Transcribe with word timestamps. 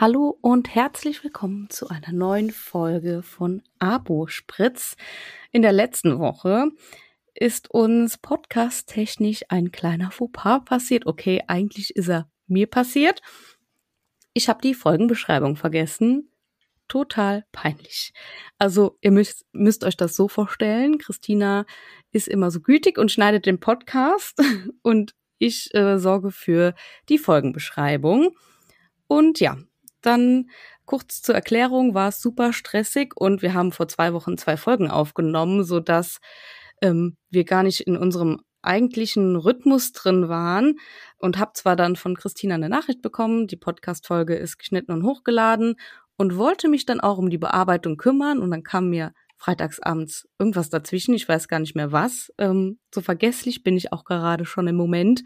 Hallo 0.00 0.38
und 0.42 0.76
herzlich 0.76 1.24
willkommen 1.24 1.70
zu 1.70 1.88
einer 1.88 2.12
neuen 2.12 2.52
Folge 2.52 3.24
von 3.24 3.64
Abo 3.80 4.28
Spritz. 4.28 4.96
In 5.50 5.60
der 5.60 5.72
letzten 5.72 6.20
Woche 6.20 6.68
ist 7.34 7.68
uns 7.72 8.16
podcast-technisch 8.16 9.46
ein 9.48 9.72
kleiner 9.72 10.12
Fauxpas 10.12 10.60
passiert. 10.64 11.04
Okay, 11.06 11.42
eigentlich 11.48 11.96
ist 11.96 12.08
er 12.08 12.30
mir 12.46 12.68
passiert. 12.68 13.22
Ich 14.34 14.48
habe 14.48 14.60
die 14.62 14.74
Folgenbeschreibung 14.74 15.56
vergessen. 15.56 16.30
Total 16.86 17.44
peinlich. 17.50 18.12
Also 18.56 18.98
ihr 19.00 19.10
müsst, 19.10 19.46
müsst 19.50 19.82
euch 19.82 19.96
das 19.96 20.14
so 20.14 20.28
vorstellen. 20.28 20.98
Christina 20.98 21.66
ist 22.12 22.28
immer 22.28 22.52
so 22.52 22.60
gütig 22.60 22.98
und 22.98 23.10
schneidet 23.10 23.46
den 23.46 23.58
Podcast 23.58 24.40
und 24.82 25.16
ich 25.38 25.74
äh, 25.74 25.98
sorge 25.98 26.30
für 26.30 26.76
die 27.08 27.18
Folgenbeschreibung. 27.18 28.36
Und 29.08 29.40
ja, 29.40 29.56
dann 30.00 30.50
kurz 30.84 31.22
zur 31.22 31.34
Erklärung 31.34 31.94
war 31.94 32.08
es 32.08 32.22
super 32.22 32.52
stressig 32.52 33.14
und 33.16 33.42
wir 33.42 33.54
haben 33.54 33.72
vor 33.72 33.88
zwei 33.88 34.12
Wochen 34.12 34.38
zwei 34.38 34.56
Folgen 34.56 34.90
aufgenommen, 34.90 35.64
so 35.64 35.80
dass 35.80 36.18
ähm, 36.82 37.16
wir 37.30 37.44
gar 37.44 37.62
nicht 37.62 37.80
in 37.80 37.96
unserem 37.96 38.40
eigentlichen 38.62 39.36
Rhythmus 39.36 39.92
drin 39.92 40.28
waren 40.28 40.78
und 41.18 41.38
habe 41.38 41.52
zwar 41.54 41.76
dann 41.76 41.96
von 41.96 42.16
Christina 42.16 42.54
eine 42.54 42.68
Nachricht 42.68 43.02
bekommen, 43.02 43.46
die 43.46 43.56
Podcast-Folge 43.56 44.34
ist 44.34 44.58
geschnitten 44.58 44.92
und 44.92 45.04
hochgeladen 45.04 45.76
und 46.16 46.36
wollte 46.36 46.68
mich 46.68 46.84
dann 46.84 47.00
auch 47.00 47.18
um 47.18 47.30
die 47.30 47.38
Bearbeitung 47.38 47.96
kümmern 47.96 48.40
und 48.40 48.50
dann 48.50 48.62
kam 48.62 48.90
mir 48.90 49.12
freitagsabends 49.36 50.28
irgendwas 50.38 50.68
dazwischen, 50.68 51.14
ich 51.14 51.28
weiß 51.28 51.48
gar 51.48 51.60
nicht 51.60 51.76
mehr 51.76 51.92
was. 51.92 52.32
Ähm, 52.38 52.78
so 52.92 53.00
vergesslich 53.00 53.62
bin 53.62 53.76
ich 53.76 53.92
auch 53.92 54.04
gerade 54.04 54.44
schon 54.44 54.66
im 54.66 54.76
Moment. 54.76 55.22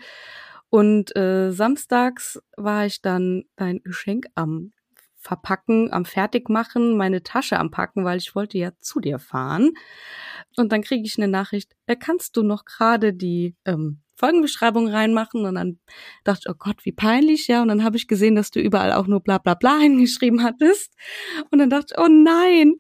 Und 0.73 1.15
äh, 1.17 1.51
samstags 1.51 2.41
war 2.57 2.87
ich 2.87 3.03
dann 3.03 3.45
dein 3.57 3.83
Geschenk 3.83 4.29
am 4.35 4.73
Verpacken, 5.17 5.93
am 5.93 6.07
Fertigmachen, 6.07 6.97
meine 6.97 7.23
Tasche 7.23 7.59
am 7.59 7.71
Packen, 7.71 8.07
weil 8.07 8.17
ich 8.17 8.35
wollte 8.35 8.57
ja 8.57 8.71
zu 8.81 8.99
dir 8.99 9.19
fahren. 9.19 9.73
Und 10.57 10.73
dann 10.73 10.81
kriege 10.81 11.05
ich 11.05 11.19
eine 11.19 11.29
Nachricht, 11.29 11.73
äh, 11.85 11.95
kannst 11.95 12.39
du 12.39 12.43
noch 12.43 12.65
gerade 12.65 13.13
die 13.13 13.55
ähm, 13.67 14.01
Folgenbeschreibung 14.15 14.89
reinmachen? 14.89 15.45
Und 15.45 15.57
dann 15.57 15.79
dachte 16.25 16.45
ich, 16.47 16.51
oh 16.51 16.57
Gott, 16.59 16.87
wie 16.87 16.93
peinlich, 16.93 17.49
ja. 17.49 17.61
Und 17.61 17.69
dann 17.69 17.85
habe 17.85 17.99
ich 17.99 18.09
gesehen, 18.09 18.35
dass 18.35 18.51
du 18.51 18.59
überall 18.59 18.95
auch 18.95 19.07
nur 19.07 19.21
bla 19.21 19.37
bla 19.37 19.53
bla 19.53 19.79
hingeschrieben 19.79 20.43
hattest. 20.43 20.95
Und 21.51 21.59
dann 21.59 21.69
dachte 21.69 21.95
ich, 21.95 22.03
oh 22.03 22.09
nein. 22.09 22.77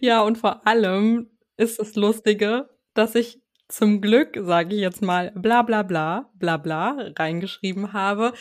Ja, 0.00 0.22
und 0.22 0.38
vor 0.38 0.66
allem 0.66 1.30
ist 1.56 1.78
das 1.78 1.94
Lustige, 1.94 2.68
dass 2.94 3.14
ich 3.14 3.38
zum 3.68 4.00
Glück, 4.00 4.38
sage 4.40 4.74
ich 4.74 4.80
jetzt 4.80 5.02
mal, 5.02 5.32
bla 5.34 5.62
bla 5.62 5.82
bla, 5.82 6.30
bla 6.34 6.56
bla 6.56 6.96
reingeschrieben 7.16 7.92
habe. 7.92 8.32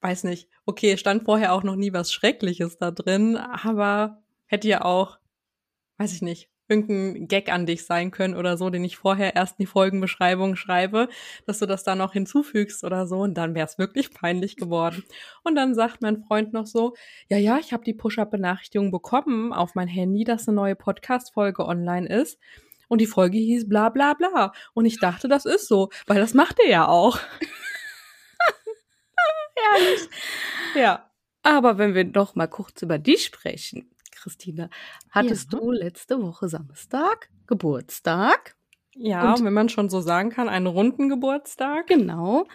Weiß 0.00 0.24
nicht, 0.24 0.48
okay, 0.66 0.96
stand 0.96 1.24
vorher 1.24 1.52
auch 1.52 1.62
noch 1.62 1.76
nie 1.76 1.92
was 1.92 2.12
Schreckliches 2.12 2.78
da 2.78 2.90
drin, 2.90 3.36
aber 3.36 4.22
hätte 4.46 4.68
ja 4.68 4.84
auch, 4.84 5.18
weiß 5.98 6.12
ich 6.12 6.22
nicht, 6.22 6.50
irgendein 6.68 7.26
Gag 7.26 7.52
an 7.52 7.66
dich 7.66 7.84
sein 7.84 8.12
können 8.12 8.36
oder 8.36 8.56
so, 8.56 8.70
den 8.70 8.84
ich 8.84 8.96
vorher 8.96 9.34
erst 9.34 9.58
in 9.58 9.64
die 9.64 9.66
Folgenbeschreibung 9.66 10.54
schreibe, 10.54 11.08
dass 11.44 11.58
du 11.58 11.66
das 11.66 11.82
da 11.82 11.96
noch 11.96 12.12
hinzufügst 12.12 12.84
oder 12.84 13.06
so 13.06 13.18
und 13.18 13.34
dann 13.34 13.54
wäre 13.54 13.66
es 13.66 13.76
wirklich 13.76 14.12
peinlich 14.12 14.56
geworden. 14.56 15.02
Und 15.42 15.56
dann 15.56 15.74
sagt 15.74 16.00
mein 16.00 16.22
Freund 16.22 16.52
noch 16.52 16.66
so, 16.66 16.94
ja, 17.28 17.38
ja, 17.38 17.58
ich 17.58 17.72
habe 17.72 17.84
die 17.84 17.94
Push-Up-Benachrichtigung 17.94 18.92
bekommen 18.92 19.52
auf 19.52 19.74
mein 19.74 19.88
Handy, 19.88 20.22
dass 20.22 20.48
eine 20.48 20.54
neue 20.56 20.76
Podcast-Folge 20.76 21.66
online 21.66 22.08
ist 22.08 22.38
und 22.90 23.00
die 23.00 23.06
Folge 23.06 23.38
hieß 23.38 23.68
bla 23.68 23.88
bla 23.88 24.14
bla. 24.14 24.52
Und 24.74 24.84
ich 24.84 24.98
dachte, 24.98 25.28
das 25.28 25.46
ist 25.46 25.68
so, 25.68 25.90
weil 26.06 26.20
das 26.20 26.34
macht 26.34 26.58
er 26.58 26.68
ja 26.68 26.88
auch. 26.88 27.18
Ehrlich. 29.74 30.08
Ja. 30.74 31.10
Aber 31.42 31.78
wenn 31.78 31.94
wir 31.94 32.04
noch 32.04 32.34
mal 32.34 32.48
kurz 32.48 32.82
über 32.82 32.98
dich 32.98 33.24
sprechen, 33.24 33.90
Christina, 34.10 34.68
hattest 35.08 35.52
ja. 35.52 35.58
du 35.58 35.70
letzte 35.70 36.20
Woche 36.20 36.48
Samstag 36.48 37.30
Geburtstag? 37.46 38.56
Ja, 38.96 39.34
und 39.34 39.44
wenn 39.44 39.54
man 39.54 39.68
schon 39.68 39.88
so 39.88 40.00
sagen 40.00 40.30
kann, 40.30 40.48
einen 40.48 40.66
runden 40.66 41.08
Geburtstag. 41.08 41.86
Genau, 41.86 42.46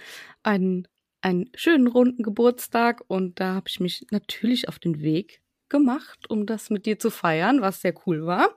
einen, 0.43 0.85
einen 1.21 1.49
schönen 1.55 1.87
runden 1.87 2.23
Geburtstag. 2.23 3.03
Und 3.07 3.39
da 3.39 3.55
habe 3.55 3.69
ich 3.69 3.79
mich 3.79 4.05
natürlich 4.11 4.67
auf 4.67 4.79
den 4.79 4.99
Weg 4.99 5.41
gemacht, 5.69 6.29
um 6.29 6.45
das 6.45 6.69
mit 6.69 6.85
dir 6.85 6.99
zu 6.99 7.09
feiern, 7.09 7.61
was 7.61 7.81
sehr 7.81 7.93
cool 8.05 8.25
war. 8.25 8.49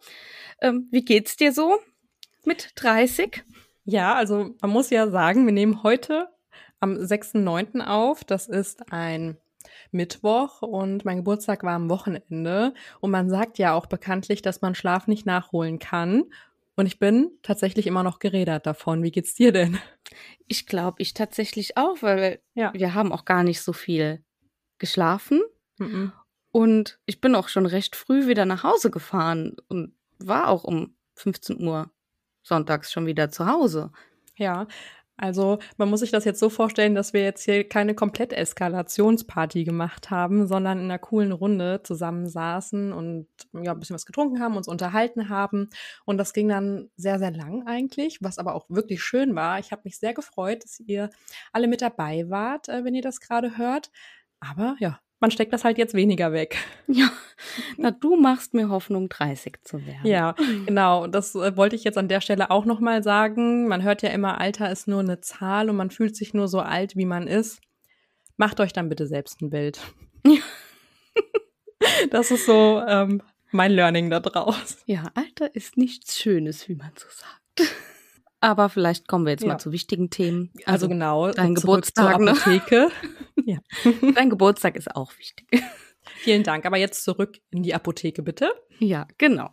Ähm, 0.61 0.89
wie 0.91 1.05
geht's 1.05 1.37
dir 1.37 1.53
so 1.53 1.79
mit 2.45 2.73
30? 2.77 3.45
Ja, 3.85 4.15
also 4.15 4.55
man 4.61 4.71
muss 4.71 4.91
ja 4.91 5.09
sagen, 5.09 5.47
wir 5.47 5.53
nehmen 5.53 5.83
heute 5.83 6.29
am 6.81 6.95
6.9. 6.95 7.81
auf. 7.81 8.25
Das 8.25 8.47
ist 8.47 8.93
ein 8.93 9.39
Mittwoch 9.91 10.63
und 10.63 11.05
mein 11.05 11.19
Geburtstag 11.19 11.63
war 11.63 11.75
am 11.75 11.91
Wochenende. 11.91 12.75
Und 13.01 13.11
man 13.11 13.31
sagt 13.31 13.59
ja 13.59 13.75
auch 13.75 13.87
bekanntlich, 13.87 14.43
dass 14.43 14.61
man 14.61 14.75
Schlaf 14.75 15.07
nicht 15.07 15.27
nachholen 15.27 15.79
kann. 15.79 16.25
Und 16.77 16.87
ich 16.87 16.99
bin 16.99 17.33
tatsächlich 17.43 17.87
immer 17.87 18.03
noch 18.03 18.19
gerädert 18.19 18.67
davon. 18.67 19.03
Wie 19.03 19.11
geht's 19.11 19.35
dir 19.35 19.53
denn? 19.53 19.79
Ich 20.47 20.67
glaube, 20.67 21.03
ich 21.03 21.13
tatsächlich 21.13 21.77
auch, 21.77 22.03
weil 22.03 22.41
ja. 22.55 22.73
wir 22.73 22.95
haben 22.95 23.13
auch 23.13 23.25
gar 23.25 23.43
nicht 23.43 23.61
so 23.63 23.73
viel 23.73 24.23
geschlafen. 24.79 25.43
Mhm. 25.79 26.13
Und 26.51 26.99
ich 27.07 27.21
bin 27.21 27.35
auch 27.35 27.49
schon 27.49 27.67
recht 27.67 27.97
früh 27.97 28.27
wieder 28.27 28.45
nach 28.45 28.63
Hause 28.65 28.91
gefahren 28.91 29.57
und 29.69 29.93
war 30.19 30.49
auch 30.49 30.65
um 30.65 30.95
15 31.15 31.63
Uhr 31.63 31.91
sonntags 32.43 32.93
schon 32.93 33.07
wieder 33.07 33.31
zu 33.31 33.47
Hause. 33.47 33.93
Ja, 34.37 34.67
also 35.21 35.59
man 35.77 35.91
muss 35.91 35.99
sich 35.99 36.13
das 36.13 36.25
jetzt 36.25 36.39
so 36.39 36.49
vorstellen, 36.49 36.95
dass 36.95 37.13
wir 37.13 37.25
jetzt 37.25 37.43
hier 37.45 37.69
keine 37.69 37.97
komplett 37.97 38.33
Eskalationsparty 38.33 39.65
gemacht 39.65 40.11
haben, 40.11 40.47
sondern 40.47 40.79
in 40.79 40.85
einer 40.85 41.01
coolen 41.01 41.33
Runde 41.33 41.83
zusammensaßen 41.83 42.93
und 42.93 43.27
ja, 43.53 43.73
ein 43.73 43.81
bisschen 43.81 43.95
was 43.95 44.07
getrunken 44.07 44.41
haben, 44.41 44.57
uns 44.57 44.69
unterhalten 44.69 45.29
haben. 45.29 45.71
Und 46.05 46.19
das 46.19 46.33
ging 46.33 46.49
dann 46.49 46.89
sehr, 46.97 47.19
sehr 47.19 47.33
lang 47.33 47.67
eigentlich, 47.67 48.19
was 48.23 48.39
aber 48.39 48.55
auch 48.55 48.67
wirklich 48.71 49.03
schön 49.03 49.35
war. 49.35 49.59
Ich 49.59 49.73
habe 49.73 49.83
mich 49.85 49.99
sehr 49.99 50.15
gefreut, 50.15 50.63
dass 50.63 50.79
ihr 50.79 51.11
alle 51.53 51.67
mit 51.67 51.83
dabei 51.83 52.31
wart, 52.31 52.69
äh, 52.69 52.85
wenn 52.85 52.95
ihr 52.95 53.03
das 53.03 53.19
gerade 53.19 53.59
hört. 53.59 53.91
Aber 54.39 54.77
ja, 54.79 55.01
man 55.21 55.31
steckt 55.31 55.53
das 55.53 55.65
halt 55.65 55.79
jetzt 55.79 55.95
weniger 55.95 56.33
weg. 56.33 56.57
Ja, 56.91 57.11
na 57.77 57.91
du 57.91 58.17
machst 58.17 58.55
mir 58.55 58.71
Hoffnung, 58.71 59.09
30 59.09 59.63
zu 59.63 59.87
werden. 59.87 60.05
Ja, 60.07 60.35
genau. 60.67 61.07
Das 61.07 61.35
äh, 61.35 61.57
wollte 61.57 61.77
ich 61.77 61.85
jetzt 61.85 61.99
an 61.99 62.09
der 62.09 62.21
Stelle 62.21 62.51
auch 62.51 62.65
nochmal 62.65 63.03
sagen. 63.03 63.69
Man 63.69 63.83
hört 63.83 64.03
ja 64.03 64.09
immer, 64.09 64.41
Alter 64.41 64.73
ist 64.73 64.89
nur 64.89 65.01
eine 65.01 65.21
Zahl 65.21 65.69
und 65.69 65.77
man 65.77 65.91
fühlt 65.91 66.17
sich 66.17 66.35
nur 66.35 66.49
so 66.49 66.61
alt, 66.61 66.97
wie 66.97 67.05
man 67.05 67.27
ist. 67.27 67.61
Macht 68.39 68.59
euch 68.61 68.73
dann 68.73 68.89
bitte 68.89 69.07
selbst 69.07 69.43
ein 69.43 69.51
Bild. 69.51 69.81
Ja. 70.27 70.41
das 72.11 72.31
ist 72.31 72.47
so 72.47 72.83
ähm, 72.87 73.23
mein 73.51 73.73
Learning 73.73 74.11
da 74.11 74.21
draus. 74.21 74.79
Ja, 74.87 75.11
Alter 75.15 75.55
ist 75.55 75.77
nichts 75.77 76.19
Schönes, 76.19 76.69
wie 76.69 76.75
man 76.75 76.93
so 76.97 77.07
sagt. 77.09 77.75
Aber 78.41 78.69
vielleicht 78.69 79.09
kommen 79.09 79.25
wir 79.25 79.33
jetzt 79.33 79.43
ja. 79.43 79.49
mal 79.49 79.59
zu 79.59 79.73
wichtigen 79.73 80.11
Themen. 80.11 80.51
Also, 80.59 80.87
also 80.87 80.89
genau, 80.89 81.33
dein 81.33 81.55
Geburtstag. 81.55 82.19
Zur 82.19 82.29
Apotheke. 82.29 82.89
ja. 83.45 83.59
Dein 84.15 84.31
Geburtstag 84.31 84.77
ist 84.77 84.95
auch 84.95 85.17
wichtig. 85.19 85.47
Vielen 86.19 86.43
Dank. 86.43 86.65
Aber 86.65 86.77
jetzt 86.77 87.05
zurück 87.05 87.39
in 87.51 87.63
die 87.63 87.75
Apotheke, 87.75 88.23
bitte. 88.23 88.53
Ja, 88.79 89.07
genau. 89.19 89.51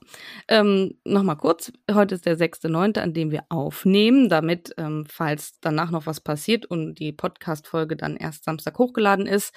Ähm, 0.47 1.00
Nochmal 1.03 1.38
kurz. 1.38 1.72
Heute 1.91 2.16
ist 2.16 2.25
der 2.25 2.38
6.9., 2.38 3.00
an 3.00 3.13
dem 3.13 3.31
wir 3.31 3.44
aufnehmen, 3.50 4.29
damit, 4.29 4.73
ähm, 4.78 5.06
falls 5.09 5.59
danach 5.62 5.91
noch 5.91 6.06
was 6.06 6.22
passiert 6.22 6.66
und 6.66 6.96
die 6.96 7.12
Podcast-Folge 7.12 7.96
dann 7.96 8.16
erst 8.16 8.46
Samstag 8.46 8.78
hochgeladen 8.78 9.25
ist, 9.25 9.53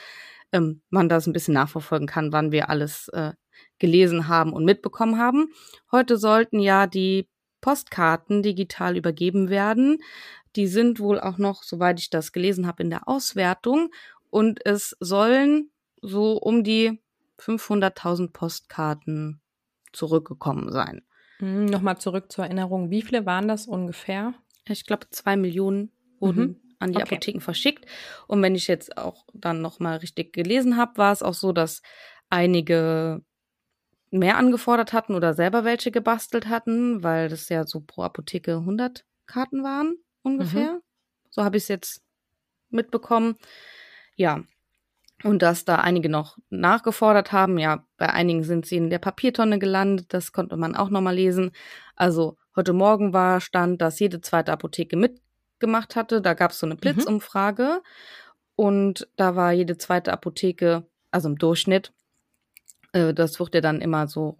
ähm, 0.52 0.82
man 0.90 1.08
das 1.08 1.26
ein 1.26 1.32
bisschen 1.32 1.54
nachverfolgen 1.54 2.08
kann, 2.08 2.32
wann 2.32 2.52
wir 2.52 2.70
alles 2.70 3.08
äh, 3.08 3.32
gelesen 3.78 4.28
haben 4.28 4.52
und 4.52 4.64
mitbekommen 4.64 5.18
haben. 5.18 5.48
Heute 5.92 6.16
sollten 6.16 6.60
ja 6.60 6.86
die 6.86 7.28
Postkarten 7.60 8.42
digital 8.42 8.96
übergeben 8.96 9.50
werden. 9.50 9.98
Die 10.56 10.66
sind 10.66 11.00
wohl 11.00 11.20
auch 11.20 11.38
noch, 11.38 11.62
soweit 11.62 12.00
ich 12.00 12.10
das 12.10 12.32
gelesen 12.32 12.66
habe, 12.66 12.82
in 12.82 12.90
der 12.90 13.08
Auswertung. 13.08 13.90
Und 14.30 14.64
es 14.64 14.96
sollen 15.00 15.70
so 16.00 16.36
um 16.38 16.64
die 16.64 17.00
500.000 17.38 18.32
Postkarten 18.32 19.40
zurückgekommen 19.92 20.72
sein. 20.72 21.02
Hm, 21.38 21.66
Nochmal 21.66 21.98
zurück 21.98 22.30
zur 22.30 22.44
Erinnerung. 22.44 22.90
Wie 22.90 23.02
viele 23.02 23.26
waren 23.26 23.48
das 23.48 23.66
ungefähr? 23.66 24.34
Ich 24.66 24.84
glaube, 24.84 25.06
zwei 25.10 25.36
Millionen 25.36 25.92
wurden 26.18 26.42
mhm. 26.42 26.56
an 26.78 26.92
die 26.92 26.98
okay. 26.98 27.14
Apotheken 27.14 27.40
verschickt. 27.40 27.86
Und 28.26 28.42
wenn 28.42 28.54
ich 28.54 28.66
jetzt 28.66 28.98
auch 28.98 29.24
dann 29.34 29.62
nochmal 29.62 29.98
richtig 29.98 30.32
gelesen 30.32 30.76
habe, 30.76 30.98
war 30.98 31.12
es 31.12 31.22
auch 31.22 31.34
so, 31.34 31.52
dass 31.52 31.82
einige 32.28 33.22
mehr 34.10 34.36
angefordert 34.36 34.92
hatten 34.92 35.14
oder 35.14 35.34
selber 35.34 35.64
welche 35.64 35.90
gebastelt 35.90 36.48
hatten, 36.48 37.02
weil 37.02 37.28
das 37.28 37.48
ja 37.48 37.66
so 37.66 37.80
pro 37.80 38.02
Apotheke 38.02 38.56
100 38.56 39.04
Karten 39.26 39.62
waren 39.62 39.96
ungefähr. 40.22 40.74
Mhm. 40.74 40.82
So 41.30 41.44
habe 41.44 41.56
ich 41.56 41.64
es 41.64 41.68
jetzt 41.68 42.02
mitbekommen. 42.70 43.36
Ja. 44.16 44.42
Und 45.24 45.42
dass 45.42 45.64
da 45.64 45.76
einige 45.76 46.08
noch 46.08 46.38
nachgefordert 46.48 47.32
haben. 47.32 47.58
Ja, 47.58 47.84
bei 47.96 48.08
einigen 48.10 48.44
sind 48.44 48.66
sie 48.66 48.76
in 48.76 48.88
der 48.88 49.00
Papiertonne 49.00 49.58
gelandet. 49.58 50.14
Das 50.14 50.32
konnte 50.32 50.56
man 50.56 50.76
auch 50.76 50.90
nochmal 50.90 51.14
lesen. 51.14 51.50
Also 51.96 52.36
heute 52.54 52.72
Morgen 52.72 53.12
war 53.12 53.40
Stand, 53.40 53.82
dass 53.82 53.98
jede 53.98 54.20
zweite 54.20 54.52
Apotheke 54.52 54.96
mitgemacht 54.96 55.96
hatte. 55.96 56.22
Da 56.22 56.34
gab 56.34 56.52
es 56.52 56.60
so 56.60 56.66
eine 56.66 56.76
mhm. 56.76 56.80
Blitzumfrage. 56.80 57.64
Mhm. 57.64 57.80
Und 58.54 59.08
da 59.16 59.34
war 59.34 59.52
jede 59.52 59.76
zweite 59.76 60.12
Apotheke 60.12 60.86
also 61.10 61.28
im 61.28 61.36
Durchschnitt. 61.36 61.92
Äh, 62.92 63.14
das 63.14 63.38
wird 63.38 63.54
ja 63.54 63.60
dann 63.60 63.80
immer 63.80 64.08
so 64.08 64.38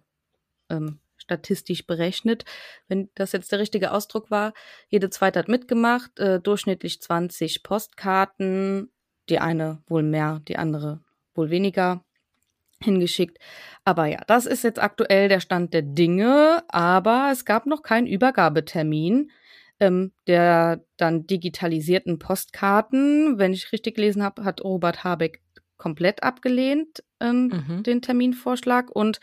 ähm, 0.69 0.99
statistisch 1.17 1.85
berechnet. 1.85 2.45
Wenn 2.87 3.09
das 3.15 3.31
jetzt 3.31 3.51
der 3.51 3.59
richtige 3.59 3.91
Ausdruck 3.91 4.31
war, 4.31 4.53
jede 4.87 5.09
zweite 5.09 5.39
hat 5.39 5.47
mitgemacht, 5.47 6.19
äh, 6.19 6.39
durchschnittlich 6.39 7.01
20 7.01 7.63
Postkarten, 7.63 8.91
die 9.29 9.39
eine 9.39 9.83
wohl 9.87 10.03
mehr, 10.03 10.41
die 10.47 10.57
andere 10.57 11.01
wohl 11.33 11.49
weniger 11.49 12.03
hingeschickt. 12.81 13.37
Aber 13.83 14.05
ja, 14.05 14.21
das 14.27 14.45
ist 14.45 14.63
jetzt 14.63 14.81
aktuell 14.81 15.27
der 15.27 15.41
Stand 15.41 15.73
der 15.73 15.81
Dinge, 15.81 16.63
aber 16.69 17.29
es 17.31 17.43
gab 17.43 17.65
noch 17.65 17.83
keinen 17.83 18.07
Übergabetermin 18.07 19.31
ähm, 19.79 20.11
der 20.27 20.83
dann 20.97 21.25
digitalisierten 21.25 22.19
Postkarten. 22.19 23.37
Wenn 23.37 23.53
ich 23.53 23.71
richtig 23.71 23.95
gelesen 23.95 24.23
habe, 24.23 24.43
hat 24.43 24.63
Robert 24.63 25.03
Habeck 25.03 25.41
komplett 25.79 26.21
abgelehnt, 26.21 27.03
ähm, 27.19 27.63
mhm. 27.67 27.83
den 27.83 28.03
Terminvorschlag 28.03 28.91
und 28.91 29.19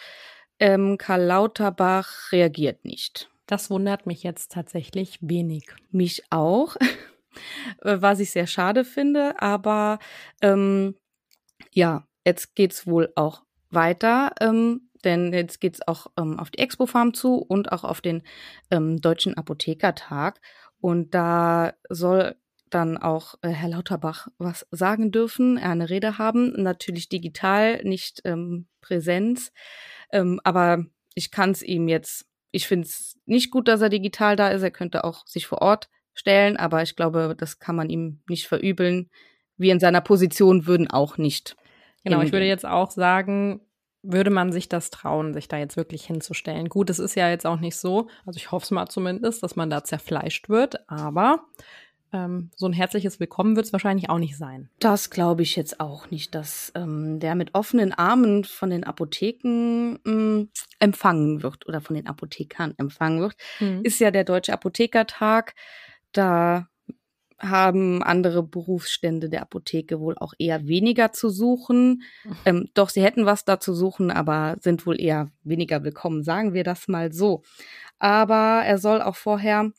ähm, 0.58 0.98
Karl 0.98 1.22
Lauterbach 1.22 2.32
reagiert 2.32 2.84
nicht. 2.84 3.30
Das 3.46 3.70
wundert 3.70 4.06
mich 4.06 4.24
jetzt 4.24 4.50
tatsächlich 4.50 5.18
wenig. 5.20 5.68
Mich 5.92 6.24
auch, 6.30 6.76
was 7.80 8.18
ich 8.18 8.32
sehr 8.32 8.48
schade 8.48 8.84
finde, 8.84 9.40
aber 9.40 10.00
ähm, 10.42 10.96
ja, 11.72 12.08
jetzt 12.24 12.56
geht's 12.56 12.86
wohl 12.86 13.12
auch 13.14 13.44
weiter, 13.70 14.32
ähm, 14.40 14.88
denn 15.04 15.32
jetzt 15.32 15.60
geht's 15.60 15.86
auch 15.86 16.08
ähm, 16.18 16.40
auf 16.40 16.50
die 16.50 16.58
Expo 16.58 16.86
Farm 16.86 17.14
zu 17.14 17.36
und 17.36 17.70
auch 17.70 17.84
auf 17.84 18.00
den 18.00 18.22
ähm, 18.70 19.00
Deutschen 19.00 19.36
Apothekertag. 19.36 20.40
Und 20.80 21.14
da 21.14 21.74
soll 21.88 22.36
dann 22.70 22.96
auch 22.98 23.34
äh, 23.42 23.48
Herr 23.48 23.68
Lauterbach 23.68 24.28
was 24.38 24.66
sagen 24.70 25.12
dürfen, 25.12 25.58
eine 25.58 25.88
Rede 25.88 26.18
haben, 26.18 26.52
natürlich 26.62 27.08
digital, 27.08 27.82
nicht 27.84 28.22
ähm, 28.24 28.66
Präsenz. 28.80 29.52
Ähm, 30.10 30.40
aber 30.44 30.84
ich 31.14 31.30
kann 31.30 31.50
es 31.50 31.62
ihm 31.62 31.88
jetzt, 31.88 32.26
ich 32.50 32.66
finde 32.66 32.86
es 32.86 33.18
nicht 33.24 33.50
gut, 33.50 33.68
dass 33.68 33.80
er 33.80 33.88
digital 33.88 34.36
da 34.36 34.48
ist. 34.48 34.62
Er 34.62 34.70
könnte 34.70 35.04
auch 35.04 35.26
sich 35.26 35.46
vor 35.46 35.62
Ort 35.62 35.88
stellen, 36.14 36.56
aber 36.56 36.82
ich 36.82 36.96
glaube, 36.96 37.34
das 37.36 37.58
kann 37.58 37.76
man 37.76 37.90
ihm 37.90 38.20
nicht 38.28 38.48
verübeln. 38.48 39.10
Wir 39.56 39.72
in 39.72 39.80
seiner 39.80 40.00
Position 40.00 40.66
würden 40.66 40.90
auch 40.90 41.18
nicht. 41.18 41.56
Genau, 42.04 42.22
ich 42.22 42.32
würde 42.32 42.46
jetzt 42.46 42.66
auch 42.66 42.90
sagen, 42.90 43.60
würde 44.02 44.30
man 44.30 44.52
sich 44.52 44.68
das 44.68 44.90
trauen, 44.90 45.34
sich 45.34 45.48
da 45.48 45.58
jetzt 45.58 45.76
wirklich 45.76 46.04
hinzustellen? 46.04 46.68
Gut, 46.68 46.90
es 46.90 46.98
ist 46.98 47.16
ja 47.16 47.28
jetzt 47.28 47.46
auch 47.46 47.58
nicht 47.58 47.76
so, 47.76 48.08
also 48.24 48.36
ich 48.36 48.52
hoffe 48.52 48.64
es 48.64 48.70
mal 48.70 48.86
zumindest, 48.86 49.42
dass 49.42 49.56
man 49.56 49.70
da 49.70 49.82
zerfleischt 49.82 50.48
wird, 50.48 50.88
aber 50.88 51.44
ähm, 52.12 52.50
so 52.56 52.66
ein 52.66 52.72
herzliches 52.72 53.20
Willkommen 53.20 53.56
wird 53.56 53.66
es 53.66 53.72
wahrscheinlich 53.72 54.10
auch 54.10 54.18
nicht 54.18 54.36
sein. 54.36 54.70
Das 54.78 55.10
glaube 55.10 55.42
ich 55.42 55.56
jetzt 55.56 55.80
auch 55.80 56.10
nicht, 56.10 56.34
dass 56.34 56.72
ähm, 56.74 57.20
der 57.20 57.34
mit 57.34 57.54
offenen 57.54 57.92
Armen 57.92 58.44
von 58.44 58.70
den 58.70 58.84
Apotheken 58.84 59.98
ähm, 60.06 60.50
empfangen 60.78 61.42
wird 61.42 61.66
oder 61.66 61.80
von 61.80 61.96
den 61.96 62.06
Apothekern 62.06 62.74
empfangen 62.76 63.20
wird. 63.20 63.34
Mhm. 63.60 63.80
Ist 63.82 64.00
ja 64.00 64.10
der 64.10 64.24
Deutsche 64.24 64.52
Apothekertag. 64.52 65.54
Da 66.12 66.68
haben 67.38 68.02
andere 68.02 68.42
Berufsstände 68.42 69.28
der 69.28 69.42
Apotheke 69.42 70.00
wohl 70.00 70.16
auch 70.16 70.32
eher 70.38 70.66
weniger 70.66 71.12
zu 71.12 71.30
suchen. 71.30 72.02
Ähm, 72.44 72.68
doch 72.74 72.90
sie 72.90 73.02
hätten 73.02 73.26
was 73.26 73.44
da 73.44 73.58
zu 73.58 73.74
suchen, 73.74 74.10
aber 74.12 74.56
sind 74.60 74.86
wohl 74.86 75.00
eher 75.00 75.30
weniger 75.42 75.82
willkommen, 75.82 76.22
sagen 76.22 76.54
wir 76.54 76.62
das 76.62 76.86
mal 76.86 77.12
so. 77.12 77.42
Aber 77.98 78.62
er 78.64 78.78
soll 78.78 79.02
auch 79.02 79.16
vorher 79.16 79.72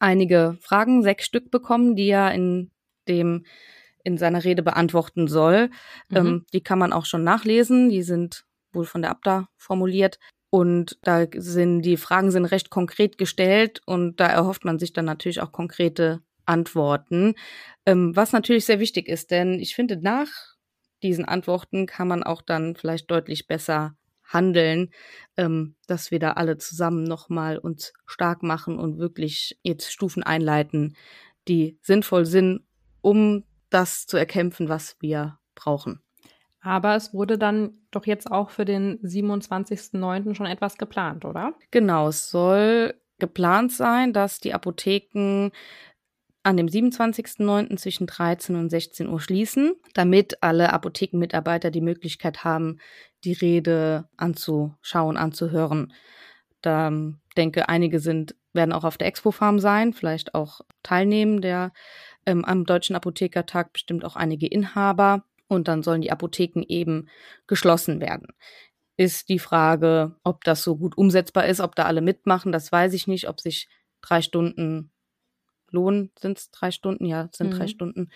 einige 0.00 0.58
Fragen, 0.60 1.02
sechs 1.02 1.26
Stück 1.26 1.50
bekommen, 1.50 1.94
die 1.96 2.08
er 2.08 2.32
in 2.32 2.70
dem 3.08 3.44
in 4.02 4.16
seiner 4.16 4.44
Rede 4.44 4.62
beantworten 4.62 5.28
soll. 5.28 5.68
Mhm. 6.08 6.16
Ähm, 6.16 6.46
die 6.52 6.62
kann 6.62 6.78
man 6.78 6.92
auch 6.92 7.04
schon 7.04 7.22
nachlesen. 7.22 7.90
Die 7.90 8.02
sind 8.02 8.44
wohl 8.72 8.86
von 8.86 9.02
der 9.02 9.10
Abda 9.10 9.48
formuliert. 9.56 10.18
Und 10.48 10.98
da 11.02 11.26
sind 11.36 11.82
die 11.82 11.96
Fragen 11.96 12.30
sind 12.32 12.46
recht 12.46 12.70
konkret 12.70 13.18
gestellt 13.18 13.82
und 13.86 14.18
da 14.18 14.26
erhofft 14.26 14.64
man 14.64 14.80
sich 14.80 14.92
dann 14.92 15.04
natürlich 15.04 15.40
auch 15.40 15.52
konkrete 15.52 16.22
Antworten, 16.44 17.34
ähm, 17.86 18.16
was 18.16 18.32
natürlich 18.32 18.64
sehr 18.64 18.80
wichtig 18.80 19.08
ist, 19.08 19.30
denn 19.30 19.60
ich 19.60 19.76
finde, 19.76 19.96
nach 19.96 20.28
diesen 21.02 21.24
Antworten 21.24 21.86
kann 21.86 22.08
man 22.08 22.24
auch 22.24 22.42
dann 22.42 22.74
vielleicht 22.74 23.10
deutlich 23.10 23.46
besser 23.46 23.96
handeln, 24.32 24.90
ähm, 25.36 25.74
dass 25.86 26.10
wir 26.10 26.18
da 26.18 26.32
alle 26.32 26.56
zusammen 26.56 27.04
nochmal 27.04 27.58
uns 27.58 27.92
stark 28.06 28.42
machen 28.42 28.78
und 28.78 28.98
wirklich 28.98 29.58
jetzt 29.62 29.92
Stufen 29.92 30.22
einleiten, 30.22 30.96
die 31.48 31.78
sinnvoll 31.82 32.24
sind, 32.26 32.62
um 33.00 33.44
das 33.70 34.06
zu 34.06 34.16
erkämpfen, 34.16 34.68
was 34.68 34.96
wir 35.00 35.38
brauchen. 35.54 36.00
Aber 36.62 36.94
es 36.94 37.14
wurde 37.14 37.38
dann 37.38 37.78
doch 37.90 38.06
jetzt 38.06 38.30
auch 38.30 38.50
für 38.50 38.64
den 38.64 39.00
27.09. 39.00 40.34
schon 40.34 40.46
etwas 40.46 40.76
geplant, 40.76 41.24
oder? 41.24 41.54
Genau, 41.70 42.08
es 42.08 42.30
soll 42.30 42.94
geplant 43.18 43.72
sein, 43.72 44.12
dass 44.12 44.40
die 44.40 44.52
Apotheken 44.52 45.50
an 46.42 46.56
dem 46.56 46.66
27.09. 46.66 47.76
zwischen 47.76 48.06
13 48.06 48.56
und 48.56 48.70
16 48.70 49.08
Uhr 49.08 49.20
schließen, 49.20 49.74
damit 49.94 50.42
alle 50.42 50.72
Apothekenmitarbeiter 50.72 51.70
die 51.70 51.82
Möglichkeit 51.82 52.44
haben, 52.44 52.78
die 53.24 53.34
Rede 53.34 54.08
anzuschauen, 54.16 55.16
anzuhören. 55.16 55.92
Da 56.62 56.88
ähm, 56.88 57.20
denke, 57.36 57.68
einige 57.68 58.00
sind, 58.00 58.34
werden 58.52 58.72
auch 58.72 58.84
auf 58.84 58.96
der 58.96 59.06
Expo-Farm 59.06 59.58
sein, 59.58 59.92
vielleicht 59.92 60.34
auch 60.34 60.62
teilnehmen 60.82 61.40
der 61.40 61.72
ähm, 62.26 62.44
am 62.44 62.64
Deutschen 62.64 62.96
Apothekertag, 62.96 63.72
bestimmt 63.72 64.04
auch 64.04 64.16
einige 64.16 64.46
Inhaber. 64.46 65.24
Und 65.48 65.66
dann 65.68 65.82
sollen 65.82 66.00
die 66.00 66.12
Apotheken 66.12 66.62
eben 66.68 67.08
geschlossen 67.48 68.00
werden. 68.00 68.28
Ist 68.96 69.28
die 69.28 69.40
Frage, 69.40 70.14
ob 70.22 70.44
das 70.44 70.62
so 70.62 70.76
gut 70.76 70.96
umsetzbar 70.96 71.46
ist, 71.46 71.60
ob 71.60 71.74
da 71.74 71.84
alle 71.84 72.02
mitmachen, 72.02 72.52
das 72.52 72.70
weiß 72.70 72.94
ich 72.94 73.08
nicht, 73.08 73.28
ob 73.28 73.40
sich 73.40 73.68
drei 74.00 74.22
Stunden 74.22 74.92
Lohn 75.70 76.10
sind 76.18 76.38
es 76.38 76.50
drei 76.50 76.70
Stunden, 76.70 77.04
ja, 77.04 77.28
sind 77.32 77.52
mhm. 77.52 77.58
drei 77.58 77.66
Stunden. 77.66 78.10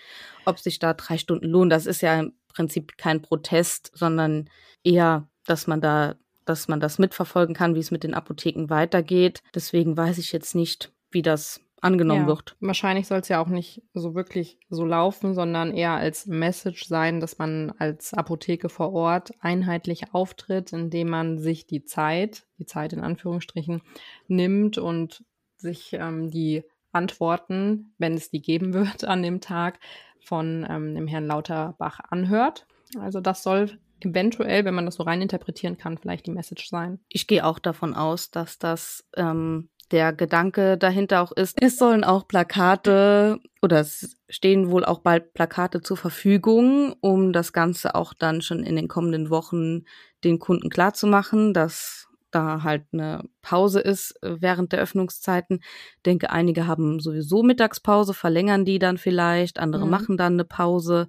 Ob 0.45 0.59
sich 0.59 0.79
da 0.79 0.93
drei 0.93 1.17
Stunden 1.17 1.47
lohnen, 1.47 1.69
das 1.69 1.85
ist 1.85 2.01
ja 2.01 2.19
im 2.19 2.33
Prinzip 2.47 2.97
kein 2.97 3.21
Protest, 3.21 3.91
sondern 3.93 4.49
eher, 4.83 5.27
dass 5.45 5.67
man 5.67 5.81
da, 5.81 6.15
dass 6.45 6.67
man 6.67 6.79
das 6.79 6.99
mitverfolgen 6.99 7.55
kann, 7.55 7.75
wie 7.75 7.79
es 7.79 7.91
mit 7.91 8.03
den 8.03 8.13
Apotheken 8.13 8.69
weitergeht. 8.69 9.41
Deswegen 9.53 9.97
weiß 9.97 10.17
ich 10.17 10.31
jetzt 10.31 10.55
nicht, 10.55 10.91
wie 11.11 11.21
das 11.21 11.61
angenommen 11.85 12.21
ja, 12.21 12.27
wird. 12.27 12.55
Wahrscheinlich 12.59 13.07
soll 13.07 13.19
es 13.19 13.27
ja 13.27 13.39
auch 13.39 13.47
nicht 13.47 13.81
so 13.93 14.15
wirklich 14.15 14.57
so 14.69 14.85
laufen, 14.85 15.35
sondern 15.35 15.71
eher 15.71 15.91
als 15.91 16.25
Message 16.25 16.85
sein, 16.87 17.19
dass 17.19 17.37
man 17.37 17.73
als 17.77 18.13
Apotheke 18.13 18.69
vor 18.69 18.91
Ort 18.91 19.31
einheitlich 19.39 20.13
auftritt, 20.13 20.73
indem 20.73 21.09
man 21.09 21.37
sich 21.37 21.67
die 21.67 21.83
Zeit, 21.85 22.47
die 22.57 22.65
Zeit 22.65 22.91
in 22.91 23.01
Anführungsstrichen, 23.01 23.81
nimmt 24.27 24.77
und 24.77 25.23
sich 25.57 25.93
ähm, 25.93 26.31
die 26.31 26.63
Antworten, 26.95 27.93
wenn 27.97 28.13
es 28.13 28.31
die 28.31 28.41
geben 28.41 28.73
wird 28.73 29.03
an 29.05 29.21
dem 29.21 29.41
Tag, 29.41 29.79
von 30.23 30.65
ähm, 30.67 30.95
dem 30.95 31.07
Herrn 31.07 31.27
Lauterbach 31.27 31.99
anhört. 32.09 32.65
Also 32.99 33.21
das 33.21 33.43
soll 33.43 33.77
eventuell, 33.99 34.65
wenn 34.65 34.73
man 34.73 34.85
das 34.85 34.95
so 34.95 35.03
rein 35.03 35.21
interpretieren 35.21 35.77
kann, 35.77 35.97
vielleicht 35.97 36.25
die 36.25 36.31
Message 36.31 36.67
sein. 36.69 36.99
Ich 37.09 37.27
gehe 37.27 37.45
auch 37.45 37.59
davon 37.59 37.93
aus, 37.93 38.31
dass 38.31 38.57
das 38.57 39.05
ähm, 39.15 39.69
der 39.91 40.13
Gedanke 40.13 40.77
dahinter 40.77 41.21
auch 41.21 41.31
ist. 41.31 41.57
Es 41.61 41.77
sollen 41.77 42.03
auch 42.03 42.27
Plakate 42.27 43.39
oder 43.61 43.79
es 43.79 44.17
stehen 44.29 44.71
wohl 44.71 44.83
auch 44.83 44.99
bald 44.99 45.33
Plakate 45.33 45.81
zur 45.81 45.97
Verfügung, 45.97 46.95
um 47.01 47.33
das 47.33 47.53
Ganze 47.53 47.95
auch 47.95 48.13
dann 48.13 48.41
schon 48.41 48.63
in 48.63 48.75
den 48.75 48.87
kommenden 48.87 49.29
Wochen 49.29 49.83
den 50.23 50.39
Kunden 50.39 50.69
klarzumachen, 50.69 51.53
dass 51.53 52.07
da 52.35 52.63
halt 52.63 52.83
eine 52.91 53.23
Pause 53.41 53.79
ist 53.79 54.21
äh, 54.21 54.41
während 54.41 54.73
der 54.73 54.79
Öffnungszeiten. 54.79 55.61
denke, 56.05 56.29
einige 56.29 56.67
haben 56.67 56.99
sowieso 56.99 57.41
Mittagspause, 57.41 58.13
verlängern 58.13 58.65
die 58.65 58.79
dann 58.79 58.97
vielleicht, 58.97 59.59
andere 59.59 59.85
mhm. 59.85 59.91
machen 59.91 60.17
dann 60.17 60.33
eine 60.33 60.45
Pause. 60.45 61.07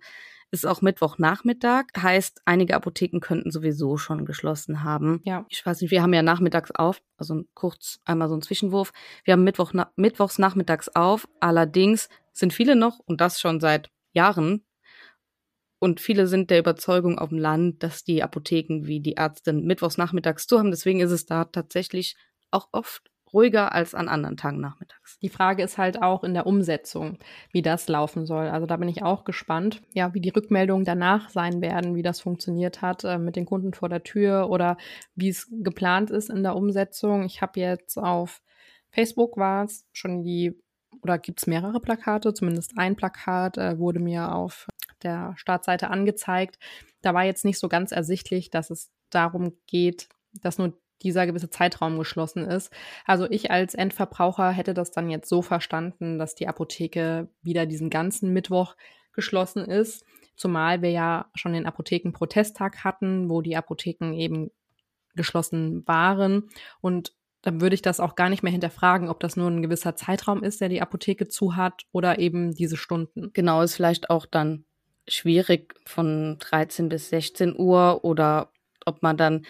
Ist 0.53 0.65
auch 0.65 0.81
Mittwochnachmittag, 0.81 1.87
heißt, 2.01 2.43
einige 2.45 2.77
Apotheken 2.77 3.19
könnten 3.19 3.51
sowieso 3.51 3.97
schon 3.97 4.25
geschlossen 4.25 4.85
haben. 4.85 5.21
Ja. 5.25 5.45
Ich 5.49 5.67
weiß 5.67 5.81
nicht, 5.81 5.91
wir 5.91 6.03
haben 6.03 6.15
ja 6.15 6.23
nachmittags 6.23 6.71
auf, 6.71 7.03
also 7.19 7.43
kurz 7.55 7.99
einmal 8.05 8.29
so 8.29 8.37
ein 8.37 8.43
Zwischenwurf. 8.43 8.93
Wir 9.25 9.33
haben 9.33 9.43
Mittwoch, 9.43 9.73
mittwochs 9.97 10.39
nachmittags 10.39 10.89
auf, 10.89 11.29
allerdings 11.41 12.09
sind 12.33 12.53
viele 12.53 12.77
noch, 12.77 13.01
und 13.07 13.21
das 13.21 13.41
schon 13.41 13.59
seit 13.59 13.91
Jahren, 14.13 14.63
und 15.79 16.01
viele 16.01 16.27
sind 16.27 16.51
der 16.51 16.59
Überzeugung 16.59 17.19
auf 17.19 17.29
dem 17.29 17.39
Land, 17.39 17.83
dass 17.83 18.05
die 18.05 18.23
Apotheken 18.23 18.87
wie 18.87 19.01
die 19.01 19.15
Ärzte 19.15 19.53
mittwochs 19.53 19.99
nachmittags 19.99 20.47
zu 20.47 20.59
haben. 20.59 20.71
Deswegen 20.71 21.01
ist 21.01 21.11
es 21.11 21.27
da 21.27 21.45
tatsächlich 21.45 22.17
auch 22.51 22.69
oft 22.73 23.11
ruhiger 23.33 23.73
als 23.73 23.95
an 23.95 24.09
anderen 24.09 24.37
Tagen 24.37 24.61
nachmittags. 24.61 25.19
Die 25.21 25.29
Frage 25.29 25.63
ist 25.63 25.79
halt 25.79 26.01
auch 26.01 26.25
in 26.25 26.33
der 26.33 26.47
Umsetzung, 26.47 27.19
wie 27.53 27.61
das 27.61 27.89
laufen 27.89 28.25
soll. 28.25 28.49
Also 28.49 28.67
da 28.67 28.77
bin 28.77 28.89
ich 28.89 29.03
auch 29.03 29.25
gespannt, 29.25 29.83
ja, 29.93 30.15
wie 30.15 30.21
die 30.21 30.31
Rückmeldungen 30.31 30.85
danach 30.85 31.29
sein 31.31 31.61
werden, 31.61 31.95
wie 31.95 32.03
das 32.03 32.21
funktioniert 32.21 32.83
hat 32.83 33.05
äh, 33.05 33.19
mit 33.19 33.37
den 33.37 33.45
Kunden 33.45 33.75
vor 33.75 33.89
der 33.89 34.05
Tür 34.05 34.49
oder 34.49 34.77
wie 35.15 35.29
es 35.29 35.49
geplant 35.51 36.11
ist 36.11 36.31
in 36.31 36.43
der 36.43 36.57
Umsetzung. 36.57 37.25
Ich 37.25 37.43
habe 37.43 37.61
jetzt 37.61 37.99
auf 37.99 38.41
Facebook 38.91 39.37
war 39.37 39.65
es 39.65 39.87
schon 39.93 40.23
die 40.23 40.59
oder 41.03 41.19
gibt 41.19 41.41
es 41.41 41.47
mehrere 41.47 41.81
Plakate, 41.81 42.35
zumindest 42.35 42.73
ein 42.77 42.97
Plakat 42.97 43.59
äh, 43.59 43.79
wurde 43.79 44.01
mir 44.01 44.35
auf 44.35 44.67
der 45.03 45.35
Startseite 45.37 45.91
angezeigt. 45.91 46.59
da 47.03 47.15
war 47.15 47.25
jetzt 47.25 47.45
nicht 47.45 47.59
so 47.59 47.69
ganz 47.69 47.93
ersichtlich, 47.93 48.51
dass 48.51 48.71
es 48.71 48.91
darum 49.11 49.53
geht, 49.67 50.09
dass 50.43 50.59
nur 50.59 50.73
dieser 51.03 51.27
gewisse 51.27 51.51
Zeitraum 51.51 51.99
geschlossen 51.99 52.45
ist. 52.45 52.73
Also 53.05 53.31
ich 53.31 53.51
als 53.51 53.75
Endverbraucher 53.75 54.51
hätte 54.51 54.75
das 54.75 54.91
dann 54.91 55.11
jetzt 55.11 55.29
so 55.29 55.43
verstanden, 55.43 56.19
dass 56.19 56.35
die 56.35 56.49
Apotheke 56.49 57.29
wieder 57.43 57.67
diesen 57.67 57.91
ganzen 57.91 58.33
Mittwoch 58.33 58.77
geschlossen 59.13 59.65
ist, 59.65 60.05
zumal 60.37 60.83
wir 60.83 60.91
ja 60.91 61.31
schon 61.35 61.53
den 61.53 61.67
Apotheken-Protesttag 61.67 62.85
hatten, 62.85 63.29
wo 63.29 63.43
die 63.43 63.57
Apotheken 63.57 64.15
eben 64.15 64.51
geschlossen 65.15 65.87
waren 65.87 66.51
und 66.81 67.16
dann 67.43 67.61
würde 67.61 67.75
ich 67.75 67.83
das 67.83 68.01
auch 68.01 68.17
gar 68.17 68.29
nicht 68.29 68.43
mehr 68.43 68.53
hinterfragen, 68.53 69.09
ob 69.09 69.21
das 69.21 69.37
nur 69.37 69.49
ein 69.49 69.63
gewisser 69.63 69.97
Zeitraum 69.97 70.43
ist, 70.43 70.61
der 70.61 70.69
die 70.69 70.83
Apotheke 70.83 71.29
zu 71.29 71.57
hat 71.57 71.83
oder 71.93 72.19
eben 72.19 72.55
diese 72.55 72.77
Stunden. 72.77 73.31
Genau, 73.33 73.63
ist 73.63 73.75
vielleicht 73.75 74.11
auch 74.11 74.27
dann 74.27 74.65
schwierig 75.09 75.75
von 75.85 76.39
13 76.39 76.89
bis 76.89 77.09
16 77.11 77.57
Uhr 77.57 78.05
oder 78.05 78.53
ob 78.85 79.03
man 79.03 79.17
dann 79.17 79.47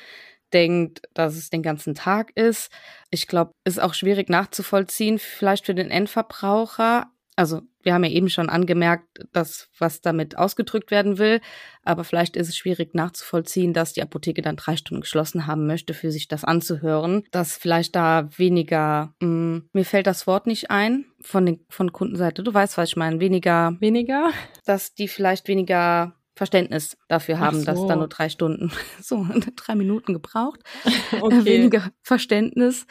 denkt, 0.52 1.02
dass 1.14 1.36
es 1.36 1.50
den 1.50 1.62
ganzen 1.62 1.94
Tag 1.94 2.32
ist. 2.36 2.70
Ich 3.10 3.26
glaube, 3.26 3.52
ist 3.64 3.80
auch 3.80 3.94
schwierig 3.94 4.28
nachzuvollziehen, 4.28 5.18
vielleicht 5.18 5.66
für 5.66 5.74
den 5.74 5.90
Endverbraucher. 5.90 7.10
Also 7.36 7.60
wir 7.82 7.92
haben 7.92 8.02
ja 8.02 8.10
eben 8.10 8.30
schon 8.30 8.48
angemerkt, 8.48 9.06
dass 9.32 9.68
was 9.78 10.00
damit 10.00 10.38
ausgedrückt 10.38 10.90
werden 10.90 11.18
will, 11.18 11.40
aber 11.84 12.02
vielleicht 12.02 12.34
ist 12.34 12.48
es 12.48 12.56
schwierig 12.56 12.94
nachzuvollziehen, 12.94 13.74
dass 13.74 13.92
die 13.92 14.02
Apotheke 14.02 14.40
dann 14.40 14.56
drei 14.56 14.76
Stunden 14.76 15.02
geschlossen 15.02 15.46
haben 15.46 15.66
möchte, 15.66 15.92
für 15.92 16.10
sich 16.10 16.28
das 16.28 16.44
anzuhören. 16.44 17.24
Dass 17.30 17.56
vielleicht 17.56 17.94
da 17.94 18.28
weniger, 18.36 19.14
mh, 19.20 19.28
mm, 19.28 19.68
mir 19.72 19.84
fällt 19.84 20.06
das 20.06 20.26
Wort 20.26 20.46
nicht 20.46 20.70
ein 20.70 21.04
von 21.20 21.44
den 21.44 21.64
von 21.68 21.92
Kundenseite. 21.92 22.42
Du 22.42 22.52
weißt, 22.52 22.78
was 22.78 22.88
ich 22.88 22.96
meine, 22.96 23.20
weniger, 23.20 23.76
weniger, 23.80 24.30
dass 24.64 24.94
die 24.94 25.06
vielleicht 25.06 25.46
weniger 25.46 26.14
Verständnis 26.34 26.98
dafür 27.08 27.38
haben, 27.38 27.60
so. 27.60 27.64
dass 27.66 27.86
da 27.86 27.96
nur 27.96 28.08
drei 28.08 28.28
Stunden, 28.28 28.70
so 29.00 29.26
drei 29.56 29.74
Minuten 29.74 30.12
gebraucht, 30.12 30.60
okay. 31.20 31.44
weniger 31.44 31.90
Verständnis 32.02 32.86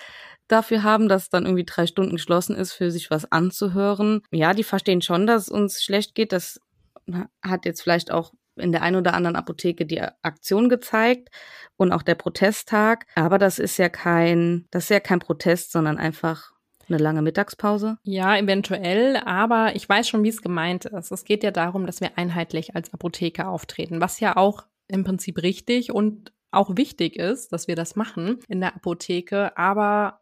dafür 0.47 0.83
haben, 0.83 1.09
dass 1.09 1.29
dann 1.29 1.45
irgendwie 1.45 1.65
drei 1.65 1.87
Stunden 1.87 2.13
geschlossen 2.13 2.55
ist, 2.55 2.73
für 2.73 2.91
sich 2.91 3.09
was 3.11 3.31
anzuhören. 3.31 4.21
Ja, 4.31 4.53
die 4.53 4.63
verstehen 4.63 5.01
schon, 5.01 5.27
dass 5.27 5.43
es 5.43 5.49
uns 5.49 5.83
schlecht 5.83 6.15
geht. 6.15 6.31
Das 6.31 6.59
hat 7.43 7.65
jetzt 7.65 7.81
vielleicht 7.81 8.11
auch 8.11 8.33
in 8.57 8.71
der 8.71 8.81
einen 8.81 8.95
oder 8.95 9.13
anderen 9.13 9.35
Apotheke 9.35 9.85
die 9.85 10.01
Aktion 10.01 10.69
gezeigt 10.69 11.29
und 11.77 11.91
auch 11.91 12.03
der 12.03 12.15
Protesttag. 12.15 13.05
Aber 13.15 13.37
das 13.37 13.59
ist 13.59 13.77
ja 13.77 13.89
kein, 13.89 14.65
das 14.71 14.85
ist 14.85 14.89
ja 14.89 14.99
kein 14.99 15.19
Protest, 15.19 15.71
sondern 15.71 15.97
einfach 15.97 16.51
eine 16.87 16.97
lange 16.97 17.21
Mittagspause? 17.21 17.97
Ja, 18.03 18.37
eventuell, 18.37 19.17
aber 19.17 19.75
ich 19.75 19.87
weiß 19.87 20.07
schon, 20.07 20.23
wie 20.23 20.29
es 20.29 20.41
gemeint 20.41 20.85
ist. 20.85 21.11
Es 21.11 21.23
geht 21.23 21.43
ja 21.43 21.51
darum, 21.51 21.85
dass 21.85 22.01
wir 22.01 22.17
einheitlich 22.17 22.75
als 22.75 22.93
Apotheke 22.93 23.47
auftreten, 23.47 24.01
was 24.01 24.19
ja 24.19 24.37
auch 24.37 24.65
im 24.87 25.03
Prinzip 25.03 25.41
richtig 25.41 25.91
und 25.91 26.31
auch 26.51 26.77
wichtig 26.77 27.15
ist, 27.17 27.51
dass 27.51 27.67
wir 27.67 27.75
das 27.75 27.95
machen 27.95 28.39
in 28.47 28.61
der 28.61 28.75
Apotheke, 28.75 29.57
aber 29.57 30.21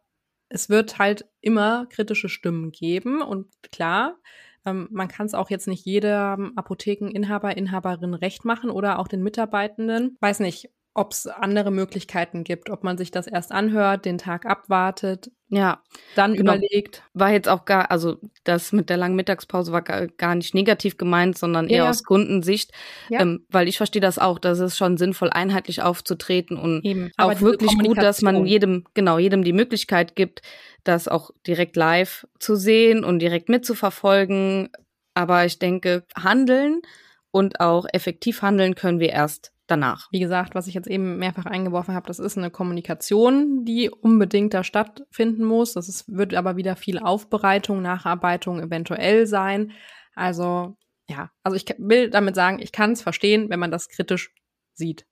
es 0.54 0.68
wird 0.68 0.98
halt 1.00 1.28
immer 1.40 1.86
kritische 1.86 2.28
Stimmen 2.28 2.70
geben 2.70 3.22
und 3.22 3.48
klar, 3.72 4.16
ähm, 4.64 4.86
man 4.92 5.08
kann 5.08 5.26
es 5.26 5.34
auch 5.34 5.50
jetzt 5.50 5.66
nicht 5.66 5.84
jedem 5.84 6.56
Apothekeninhaber, 6.56 7.56
Inhaberin 7.56 8.14
recht 8.14 8.44
machen 8.44 8.70
oder 8.70 9.00
auch 9.00 9.08
den 9.08 9.24
Mitarbeitenden. 9.24 10.16
Weiß 10.20 10.38
nicht, 10.38 10.70
ob 10.94 11.12
es 11.12 11.26
andere 11.26 11.72
Möglichkeiten 11.72 12.44
gibt, 12.44 12.70
ob 12.70 12.84
man 12.84 12.96
sich 12.96 13.10
das 13.10 13.26
erst 13.26 13.50
anhört, 13.50 14.04
den 14.04 14.16
Tag 14.16 14.46
abwartet, 14.46 15.30
ja, 15.48 15.82
dann 16.14 16.34
genau. 16.34 16.54
überlegt. 16.54 17.02
War 17.14 17.30
jetzt 17.30 17.48
auch 17.48 17.64
gar, 17.64 17.90
also 17.90 18.18
das 18.44 18.72
mit 18.72 18.90
der 18.90 18.96
langen 18.96 19.16
Mittagspause 19.16 19.72
war 19.72 19.82
gar, 19.82 20.06
gar 20.06 20.36
nicht 20.36 20.54
negativ 20.54 20.96
gemeint, 20.96 21.36
sondern 21.36 21.68
eher 21.68 21.84
ja. 21.84 21.90
aus 21.90 22.04
Kundensicht, 22.04 22.72
ja. 23.08 23.20
ähm, 23.20 23.44
weil 23.50 23.66
ich 23.66 23.76
verstehe 23.76 24.00
das 24.00 24.20
auch, 24.20 24.38
dass 24.38 24.60
es 24.60 24.76
schon 24.76 24.96
sinnvoll, 24.96 25.30
einheitlich 25.30 25.82
aufzutreten 25.82 26.56
und 26.56 26.84
Eben. 26.84 27.10
auch 27.16 27.40
wirklich 27.40 27.76
gut, 27.78 27.98
dass 27.98 28.22
man 28.22 28.46
jedem, 28.46 28.84
genau, 28.94 29.18
jedem 29.18 29.42
die 29.42 29.52
Möglichkeit 29.52 30.14
gibt, 30.14 30.42
das 30.84 31.08
auch 31.08 31.30
direkt 31.46 31.74
live 31.76 32.26
zu 32.38 32.54
sehen 32.54 33.04
und 33.04 33.18
direkt 33.18 33.48
mitzuverfolgen. 33.48 34.70
Aber 35.14 35.44
ich 35.44 35.58
denke, 35.58 36.04
handeln 36.16 36.82
und 37.30 37.60
auch 37.60 37.86
effektiv 37.92 38.42
handeln 38.42 38.74
können 38.74 39.00
wir 39.00 39.10
erst 39.10 39.53
danach. 39.66 40.08
Wie 40.10 40.20
gesagt, 40.20 40.54
was 40.54 40.66
ich 40.66 40.74
jetzt 40.74 40.88
eben 40.88 41.18
mehrfach 41.18 41.46
eingeworfen 41.46 41.94
habe, 41.94 42.06
das 42.06 42.18
ist 42.18 42.36
eine 42.36 42.50
Kommunikation, 42.50 43.64
die 43.64 43.90
unbedingt 43.90 44.54
da 44.54 44.64
stattfinden 44.64 45.44
muss. 45.44 45.72
Das 45.72 45.88
ist, 45.88 46.04
wird 46.08 46.34
aber 46.34 46.56
wieder 46.56 46.76
viel 46.76 46.98
Aufbereitung, 46.98 47.82
Nacharbeitung 47.82 48.60
eventuell 48.60 49.26
sein. 49.26 49.72
Also 50.14 50.76
ja, 51.08 51.30
also 51.42 51.56
ich 51.56 51.66
will 51.78 52.10
damit 52.10 52.34
sagen, 52.34 52.60
ich 52.60 52.72
kann 52.72 52.92
es 52.92 53.02
verstehen, 53.02 53.50
wenn 53.50 53.60
man 53.60 53.70
das 53.70 53.88
kritisch 53.88 54.34
sieht. 54.74 55.06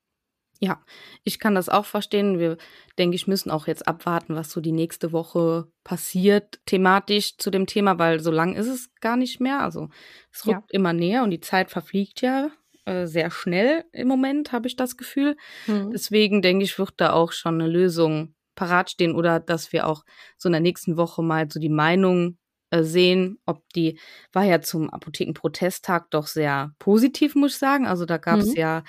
Ja, 0.59 0.81
ich 1.25 1.41
kann 1.41 1.57
das 1.57 1.69
auch 1.69 1.87
verstehen. 1.87 2.39
Wir, 2.39 2.57
denke 2.97 3.17
ich, 3.17 3.27
müssen 3.27 3.51
auch 3.51 3.67
jetzt 3.67 3.89
abwarten, 3.89 4.37
was 4.37 4.53
so 4.53 4.61
die 4.61 4.71
nächste 4.71 5.11
Woche 5.11 5.67
passiert, 5.83 6.61
thematisch 6.67 7.37
zu 7.37 7.51
dem 7.51 7.67
Thema, 7.67 7.99
weil 7.99 8.21
so 8.21 8.31
lang 8.31 8.55
ist 8.55 8.69
es 8.69 8.95
gar 9.01 9.17
nicht 9.17 9.41
mehr. 9.41 9.61
Also 9.61 9.89
es 10.31 10.47
rückt 10.47 10.71
ja. 10.73 10.79
immer 10.79 10.93
näher 10.93 11.25
und 11.25 11.31
die 11.31 11.41
Zeit 11.41 11.71
verfliegt 11.71 12.21
ja 12.21 12.51
äh, 12.85 13.07
sehr 13.07 13.31
schnell 13.31 13.85
im 13.93 14.09
Moment, 14.09 14.53
habe 14.53 14.69
ich 14.69 14.77
das 14.77 14.97
Gefühl. 14.97 15.37
Mhm. 15.67 15.91
Deswegen 15.93 16.43
denke 16.43 16.65
ich, 16.65 16.79
wird 16.79 16.95
da 16.97 17.13
auch 17.13 17.33
schon 17.33 17.61
eine 17.61 17.71
Lösung 17.71 18.35
parat 18.55 18.91
stehen 18.91 19.15
oder 19.15 19.41
dass 19.41 19.73
wir 19.73 19.87
auch 19.87 20.05
so 20.37 20.49
in 20.49 20.53
der 20.53 20.61
nächsten 20.61 20.97
Woche 20.97 21.23
mal 21.23 21.51
so 21.51 21.59
die 21.59 21.69
Meinung 21.69 22.39
äh, 22.71 22.83
sehen, 22.83 23.39
ob 23.47 23.69
die 23.75 23.99
war 24.33 24.45
ja 24.45 24.61
zum 24.61 24.91
Apothekenprotesttag 24.91 26.11
doch 26.11 26.27
sehr 26.27 26.73
positiv, 26.79 27.35
muss 27.35 27.53
ich 27.53 27.59
sagen. 27.59 27.87
Also 27.87 28.05
da 28.05 28.19
gab 28.19 28.41
es 28.41 28.49
mhm. 28.49 28.57
ja 28.57 28.85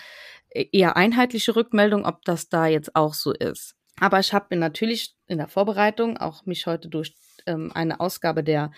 e-, 0.50 0.70
eher 0.72 0.96
einheitliche 0.96 1.56
Rückmeldung, 1.56 2.06
ob 2.06 2.24
das 2.24 2.50
da 2.50 2.66
jetzt 2.66 2.96
auch 2.96 3.14
so 3.14 3.34
ist. 3.34 3.76
Aber 4.00 4.20
ich 4.20 4.34
habe 4.34 4.48
mir 4.52 4.58
natürlich 4.58 5.16
in 5.28 5.38
der 5.38 5.48
Vorbereitung 5.48 6.18
auch 6.18 6.46
mich 6.46 6.66
heute 6.66 6.90
durch 6.90 7.14
ähm, 7.46 7.72
eine 7.74 8.00
Ausgabe 8.00 8.44
der 8.44 8.72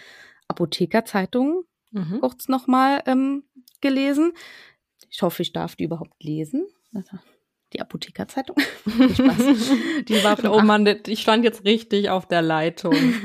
Apothekerzeitung 0.47 1.63
mhm. 1.91 2.19
kurz 2.19 2.47
nochmal 2.47 3.01
ähm, 3.05 3.43
gelesen. 3.81 4.33
Ich 5.15 5.21
hoffe, 5.21 5.43
ich 5.43 5.53
darf 5.53 5.77
die 5.77 5.85
überhaupt 5.85 6.21
lesen. 6.21 6.67
Die 7.71 7.79
Apothekerzeitung. 7.79 8.57
die 8.85 10.21
war 10.25 10.37
oh 10.51 10.61
Mann, 10.61 10.85
ich 11.07 11.21
stand 11.21 11.45
jetzt 11.45 11.63
richtig 11.63 12.09
auf 12.09 12.27
der 12.27 12.41
Leitung. 12.41 12.93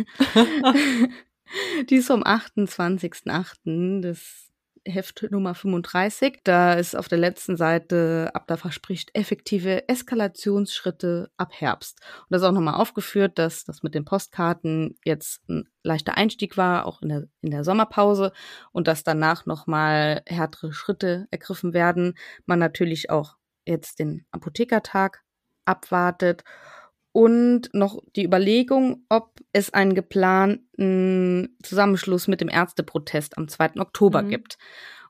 die 1.90 1.97
ist 1.97 2.06
vom 2.06 2.23
28.08. 2.23 4.02
des 4.02 4.50
Heft 4.87 5.26
Nummer 5.30 5.54
35. 5.54 6.40
Da 6.44 6.75
ist 6.75 6.96
auf 6.96 7.08
der 7.08 7.18
letzten 7.18 7.56
Seite 7.56 8.30
Abda 8.32 8.56
verspricht 8.56 9.10
effektive 9.14 9.88
Eskalationsschritte 9.88 11.30
ab 11.37 11.52
Herbst. 11.52 12.00
Und 12.20 12.26
das 12.30 12.42
ist 12.42 12.49
auch 12.49 12.52
nochmal 12.52 12.75
aufgeführt, 12.75 13.38
dass 13.38 13.64
das 13.64 13.82
mit 13.82 13.94
den 13.94 14.04
Postkarten 14.04 14.99
jetzt 15.04 15.46
ein 15.49 15.68
leichter 15.82 16.16
Einstieg 16.16 16.56
war, 16.56 16.87
auch 16.87 17.02
in 17.02 17.08
der, 17.10 17.25
in 17.42 17.50
der 17.50 17.64
Sommerpause 17.64 18.32
und 18.72 18.88
dass 18.88 19.04
danach 19.04 19.46
nochmal 19.46 20.22
härtere 20.26 20.72
Schritte 20.72 21.26
ergriffen 21.30 21.75
werden. 21.75 22.14
Man 22.46 22.58
natürlich 22.58 23.10
auch 23.10 23.37
jetzt 23.66 23.99
den 23.99 24.25
Apothekertag 24.30 25.22
abwartet 25.64 26.42
und 27.12 27.71
noch 27.73 28.02
die 28.14 28.25
Überlegung, 28.25 29.05
ob 29.09 29.40
es 29.52 29.73
einen 29.73 29.95
geplanten 29.95 31.57
Zusammenschluss 31.62 32.29
mit 32.29 32.40
dem 32.40 32.49
Ärzteprotest 32.49 33.37
am 33.37 33.49
2. 33.49 33.81
Oktober 33.81 34.23
mhm. 34.23 34.29
gibt. 34.29 34.59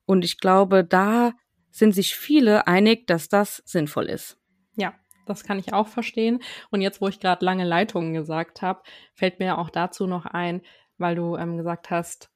Und 0.06 0.24
ich 0.24 0.38
glaube, 0.38 0.84
da 0.84 1.32
sind 1.70 1.94
sich 1.94 2.16
viele 2.16 2.66
einig, 2.66 3.06
dass 3.06 3.28
das 3.28 3.62
sinnvoll 3.64 4.06
ist. 4.06 4.38
Ja, 4.76 4.94
das 5.26 5.44
kann 5.44 5.58
ich 5.58 5.72
auch 5.72 5.88
verstehen. 5.88 6.40
Und 6.70 6.80
jetzt, 6.80 7.00
wo 7.00 7.08
ich 7.08 7.20
gerade 7.20 7.44
lange 7.44 7.64
Leitungen 7.64 8.14
gesagt 8.14 8.62
habe, 8.62 8.82
fällt 9.14 9.38
mir 9.38 9.58
auch 9.58 9.70
dazu 9.70 10.06
noch 10.06 10.26
ein, 10.26 10.62
weil 10.98 11.14
du 11.14 11.36
ähm, 11.36 11.56
gesagt 11.56 11.90
hast, 11.90 12.30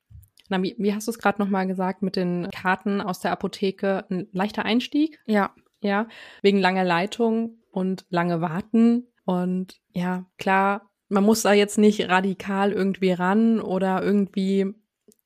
na, 0.50 0.62
wie, 0.62 0.76
wie 0.78 0.94
hast 0.94 1.06
du 1.09 1.11
es 1.11 1.18
gerade 1.18 1.40
nochmal 1.40 1.66
gesagt 1.66 2.02
mit 2.02 2.16
den 2.16 2.50
Karten 2.50 3.00
aus 3.00 3.21
der 3.21 3.33
Apotheke? 3.33 4.04
Ein 4.11 4.28
leichter 4.33 4.64
Einstieg? 4.64 5.21
Ja. 5.25 5.54
Ja, 5.80 6.06
wegen 6.40 6.61
langer 6.61 6.85
Leitung 6.85 7.59
und 7.71 8.06
lange 8.09 8.40
Warten 8.40 9.09
und 9.25 9.81
ja, 9.93 10.26
klar, 10.38 10.90
man 11.09 11.25
muss 11.25 11.43
da 11.43 11.52
jetzt 11.52 11.78
nicht 11.78 12.09
radikal 12.09 12.73
irgendwie 12.73 13.12
ran 13.12 13.61
oder 13.61 14.02
irgendwie, 14.02 14.75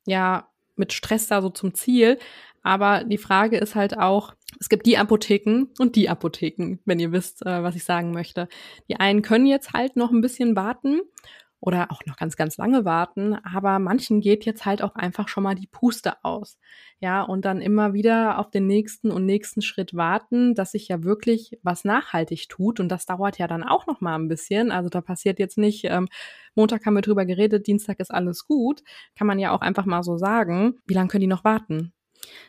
ja, 0.06 0.48
mit 0.76 0.92
Stress 0.92 1.26
da 1.26 1.42
so 1.42 1.50
zum 1.50 1.74
Ziel. 1.74 2.18
Aber 2.62 3.04
die 3.04 3.18
Frage 3.18 3.58
ist 3.58 3.74
halt 3.74 3.98
auch, 3.98 4.34
es 4.60 4.68
gibt 4.68 4.86
die 4.86 4.98
Apotheken 4.98 5.66
und 5.78 5.96
die 5.96 6.08
Apotheken, 6.08 6.78
wenn 6.84 6.98
ihr 6.98 7.12
wisst, 7.12 7.44
äh, 7.44 7.62
was 7.62 7.76
ich 7.76 7.84
sagen 7.84 8.12
möchte. 8.12 8.48
Die 8.88 8.96
einen 8.96 9.22
können 9.22 9.46
jetzt 9.46 9.72
halt 9.72 9.96
noch 9.96 10.10
ein 10.10 10.20
bisschen 10.20 10.56
warten 10.56 11.00
oder 11.60 11.90
auch 11.90 12.02
noch 12.06 12.16
ganz, 12.16 12.36
ganz 12.36 12.56
lange 12.56 12.84
warten. 12.84 13.34
Aber 13.34 13.78
manchen 13.78 14.20
geht 14.20 14.44
jetzt 14.44 14.64
halt 14.64 14.82
auch 14.82 14.94
einfach 14.94 15.28
schon 15.28 15.42
mal 15.42 15.54
die 15.54 15.66
Puste 15.66 16.24
aus. 16.24 16.58
Ja, 17.00 17.22
und 17.22 17.44
dann 17.44 17.60
immer 17.60 17.92
wieder 17.94 18.38
auf 18.38 18.50
den 18.50 18.66
nächsten 18.66 19.10
und 19.10 19.26
nächsten 19.26 19.62
Schritt 19.62 19.94
warten, 19.94 20.54
dass 20.54 20.72
sich 20.72 20.88
ja 20.88 21.02
wirklich 21.02 21.58
was 21.62 21.84
nachhaltig 21.84 22.48
tut. 22.48 22.80
Und 22.80 22.88
das 22.88 23.06
dauert 23.06 23.38
ja 23.38 23.46
dann 23.46 23.64
auch 23.64 23.86
noch 23.86 24.00
mal 24.00 24.14
ein 24.16 24.28
bisschen. 24.28 24.70
Also 24.70 24.88
da 24.88 25.00
passiert 25.00 25.38
jetzt 25.38 25.58
nicht, 25.58 25.84
ähm, 25.84 26.08
Montag 26.54 26.86
haben 26.86 26.94
wir 26.94 27.02
drüber 27.02 27.24
geredet, 27.24 27.66
Dienstag 27.66 28.00
ist 28.00 28.12
alles 28.12 28.46
gut. 28.46 28.82
Kann 29.16 29.26
man 29.26 29.38
ja 29.38 29.52
auch 29.52 29.60
einfach 29.60 29.86
mal 29.86 30.02
so 30.02 30.16
sagen. 30.16 30.78
Wie 30.86 30.94
lange 30.94 31.08
können 31.08 31.22
die 31.22 31.26
noch 31.26 31.44
warten? 31.44 31.92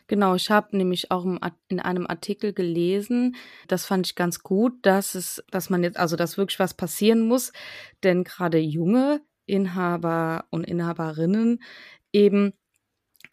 Genau, 0.07 0.35
ich 0.35 0.49
habe 0.49 0.75
nämlich 0.75 1.11
auch 1.11 1.25
in 1.67 1.79
einem 1.79 2.07
Artikel 2.07 2.53
gelesen, 2.53 3.35
das 3.67 3.85
fand 3.85 4.07
ich 4.07 4.15
ganz 4.15 4.41
gut, 4.41 4.73
dass 4.81 5.15
es, 5.15 5.43
dass 5.51 5.69
man 5.69 5.83
jetzt, 5.83 5.97
also 5.97 6.15
dass 6.15 6.37
wirklich 6.37 6.59
was 6.59 6.73
passieren 6.73 7.27
muss, 7.27 7.53
denn 8.03 8.23
gerade 8.23 8.57
junge 8.57 9.21
Inhaber 9.45 10.45
und 10.49 10.65
Inhaberinnen 10.65 11.61
eben 12.13 12.53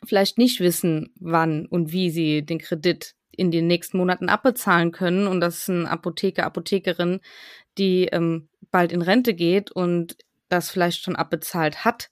vielleicht 0.05 0.39
nicht 0.39 0.61
wissen, 0.61 1.13
wann 1.19 1.67
und 1.67 1.93
wie 1.93 2.11
sie 2.11 2.45
den 2.45 2.59
Kredit 2.59 3.15
in 3.31 3.51
den 3.51 3.67
nächsten 3.67 3.99
Monaten 3.99 4.29
abbezahlen 4.29 4.93
können 4.93 5.27
und 5.27 5.41
das 5.41 5.59
ist 5.59 5.69
ein 5.69 5.87
Apotheker, 5.87 6.45
Apothekerin, 6.45 7.21
die 7.79 8.07
ähm, 8.07 8.49
bald 8.71 8.93
in 8.93 9.03
Rente 9.03 9.35
geht 9.35 9.71
und 9.71 10.17
das 10.49 10.71
vielleicht 10.71 11.03
schon 11.03 11.17
abbezahlt 11.17 11.85
hat, 11.85 12.11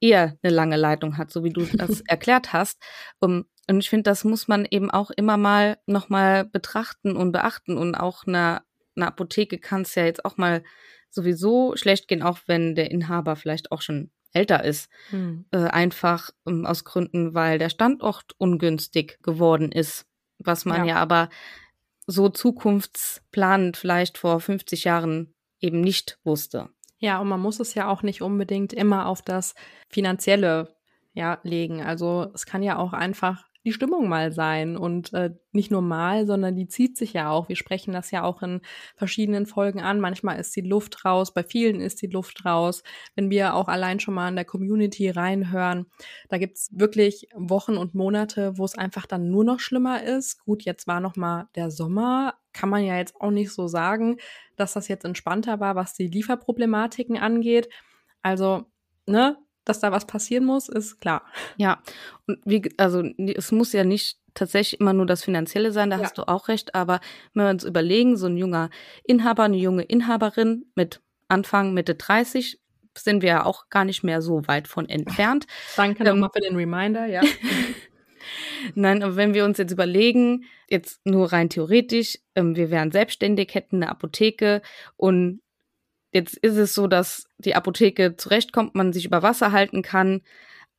eher 0.00 0.36
eine 0.42 0.52
lange 0.52 0.76
Leitung 0.76 1.16
hat, 1.16 1.30
so 1.30 1.44
wie 1.44 1.52
du 1.52 1.64
das 1.64 2.00
erklärt 2.06 2.52
hast. 2.52 2.82
Um, 3.20 3.44
und 3.68 3.78
ich 3.78 3.90
finde, 3.90 4.04
das 4.04 4.24
muss 4.24 4.48
man 4.48 4.66
eben 4.70 4.90
auch 4.90 5.10
immer 5.10 5.36
mal 5.36 5.78
nochmal 5.86 6.44
betrachten 6.44 7.16
und 7.16 7.32
beachten. 7.32 7.78
Und 7.78 7.94
auch 7.94 8.26
eine, 8.26 8.62
eine 8.96 9.06
Apotheke 9.06 9.58
kann 9.58 9.82
es 9.82 9.94
ja 9.94 10.04
jetzt 10.04 10.24
auch 10.24 10.36
mal 10.36 10.64
sowieso 11.10 11.76
schlecht 11.76 12.08
gehen, 12.08 12.22
auch 12.22 12.40
wenn 12.46 12.74
der 12.74 12.90
Inhaber 12.90 13.36
vielleicht 13.36 13.70
auch 13.70 13.82
schon 13.82 14.10
älter 14.32 14.64
ist. 14.64 14.90
Hm. 15.10 15.44
Äh, 15.52 15.58
einfach 15.58 16.30
ähm, 16.46 16.66
aus 16.66 16.84
Gründen, 16.84 17.34
weil 17.34 17.58
der 17.58 17.68
Standort 17.68 18.34
ungünstig 18.38 19.18
geworden 19.22 19.70
ist. 19.70 20.06
Was 20.38 20.64
man 20.64 20.86
ja, 20.86 20.94
ja 20.94 20.96
aber 20.96 21.28
so 22.06 22.28
zukunftsplanend 22.28 23.76
vielleicht 23.76 24.18
vor 24.18 24.40
50 24.40 24.84
Jahren 24.84 25.34
eben 25.60 25.80
nicht 25.80 26.18
wusste. 26.24 26.70
Ja, 26.98 27.20
und 27.20 27.28
man 27.28 27.40
muss 27.40 27.60
es 27.60 27.74
ja 27.74 27.88
auch 27.88 28.02
nicht 28.02 28.22
unbedingt 28.22 28.72
immer 28.72 29.06
auf 29.06 29.22
das 29.22 29.54
Finanzielle 29.88 30.74
ja, 31.12 31.38
legen. 31.42 31.82
Also 31.82 32.30
es 32.34 32.46
kann 32.46 32.62
ja 32.62 32.78
auch 32.78 32.92
einfach 32.92 33.44
die 33.64 33.72
Stimmung 33.72 34.08
mal 34.08 34.32
sein 34.32 34.76
und 34.76 35.12
äh, 35.12 35.30
nicht 35.52 35.70
nur 35.70 35.82
mal, 35.82 36.26
sondern 36.26 36.56
die 36.56 36.66
zieht 36.66 36.96
sich 36.96 37.12
ja 37.12 37.30
auch. 37.30 37.48
Wir 37.48 37.56
sprechen 37.56 37.92
das 37.92 38.10
ja 38.10 38.24
auch 38.24 38.42
in 38.42 38.60
verschiedenen 38.96 39.46
Folgen 39.46 39.80
an. 39.80 40.00
Manchmal 40.00 40.40
ist 40.40 40.54
die 40.56 40.62
Luft 40.62 41.04
raus, 41.04 41.32
bei 41.32 41.44
vielen 41.44 41.80
ist 41.80 42.02
die 42.02 42.08
Luft 42.08 42.44
raus. 42.44 42.82
Wenn 43.14 43.30
wir 43.30 43.54
auch 43.54 43.68
allein 43.68 44.00
schon 44.00 44.14
mal 44.14 44.28
in 44.28 44.36
der 44.36 44.44
Community 44.44 45.10
reinhören, 45.10 45.86
da 46.28 46.38
gibt's 46.38 46.70
wirklich 46.72 47.28
Wochen 47.34 47.76
und 47.76 47.94
Monate, 47.94 48.58
wo 48.58 48.64
es 48.64 48.76
einfach 48.76 49.06
dann 49.06 49.30
nur 49.30 49.44
noch 49.44 49.60
schlimmer 49.60 50.02
ist. 50.02 50.44
Gut, 50.44 50.62
jetzt 50.62 50.86
war 50.86 51.00
noch 51.00 51.16
mal 51.16 51.48
der 51.54 51.70
Sommer, 51.70 52.34
kann 52.52 52.68
man 52.68 52.84
ja 52.84 52.96
jetzt 52.96 53.20
auch 53.20 53.30
nicht 53.30 53.52
so 53.52 53.68
sagen, 53.68 54.16
dass 54.56 54.72
das 54.74 54.88
jetzt 54.88 55.04
entspannter 55.04 55.60
war, 55.60 55.76
was 55.76 55.94
die 55.94 56.08
Lieferproblematiken 56.08 57.16
angeht. 57.16 57.68
Also, 58.22 58.66
ne, 59.06 59.36
dass 59.64 59.80
da 59.80 59.92
was 59.92 60.06
passieren 60.06 60.44
muss, 60.44 60.68
ist 60.68 61.00
klar. 61.00 61.22
Ja, 61.56 61.82
und 62.26 62.38
wie, 62.44 62.62
also 62.78 63.02
es 63.18 63.52
muss 63.52 63.72
ja 63.72 63.84
nicht 63.84 64.18
tatsächlich 64.34 64.80
immer 64.80 64.92
nur 64.92 65.06
das 65.06 65.22
Finanzielle 65.24 65.72
sein, 65.72 65.90
da 65.90 65.96
ja. 65.96 66.04
hast 66.04 66.18
du 66.18 66.26
auch 66.26 66.48
recht, 66.48 66.74
aber 66.74 67.00
wenn 67.34 67.44
wir 67.44 67.50
uns 67.50 67.64
überlegen, 67.64 68.16
so 68.16 68.26
ein 68.26 68.36
junger 68.36 68.70
Inhaber, 69.04 69.44
eine 69.44 69.58
junge 69.58 69.82
Inhaberin 69.82 70.66
mit 70.74 71.00
Anfang, 71.28 71.74
Mitte 71.74 71.94
30, 71.94 72.58
sind 72.96 73.22
wir 73.22 73.28
ja 73.28 73.44
auch 73.44 73.68
gar 73.70 73.84
nicht 73.84 74.02
mehr 74.02 74.20
so 74.20 74.46
weit 74.46 74.68
von 74.68 74.88
entfernt. 74.88 75.46
Danke 75.76 76.04
ähm, 76.04 76.10
nochmal 76.10 76.30
für 76.32 76.40
den 76.40 76.56
Reminder, 76.56 77.06
ja. 77.06 77.22
Nein, 78.74 79.02
aber 79.02 79.16
wenn 79.16 79.34
wir 79.34 79.44
uns 79.44 79.58
jetzt 79.58 79.72
überlegen, 79.72 80.44
jetzt 80.68 81.04
nur 81.04 81.32
rein 81.32 81.48
theoretisch, 81.48 82.18
ähm, 82.34 82.56
wir 82.56 82.70
wären 82.70 82.92
selbstständig, 82.92 83.54
hätten 83.54 83.76
eine 83.76 83.90
Apotheke 83.90 84.62
und 84.96 85.41
Jetzt 86.12 86.36
ist 86.36 86.56
es 86.56 86.74
so, 86.74 86.86
dass 86.86 87.26
die 87.38 87.54
Apotheke 87.54 88.16
zurechtkommt, 88.16 88.74
man 88.74 88.92
sich 88.92 89.06
über 89.06 89.22
Wasser 89.22 89.52
halten 89.52 89.82
kann. 89.82 90.20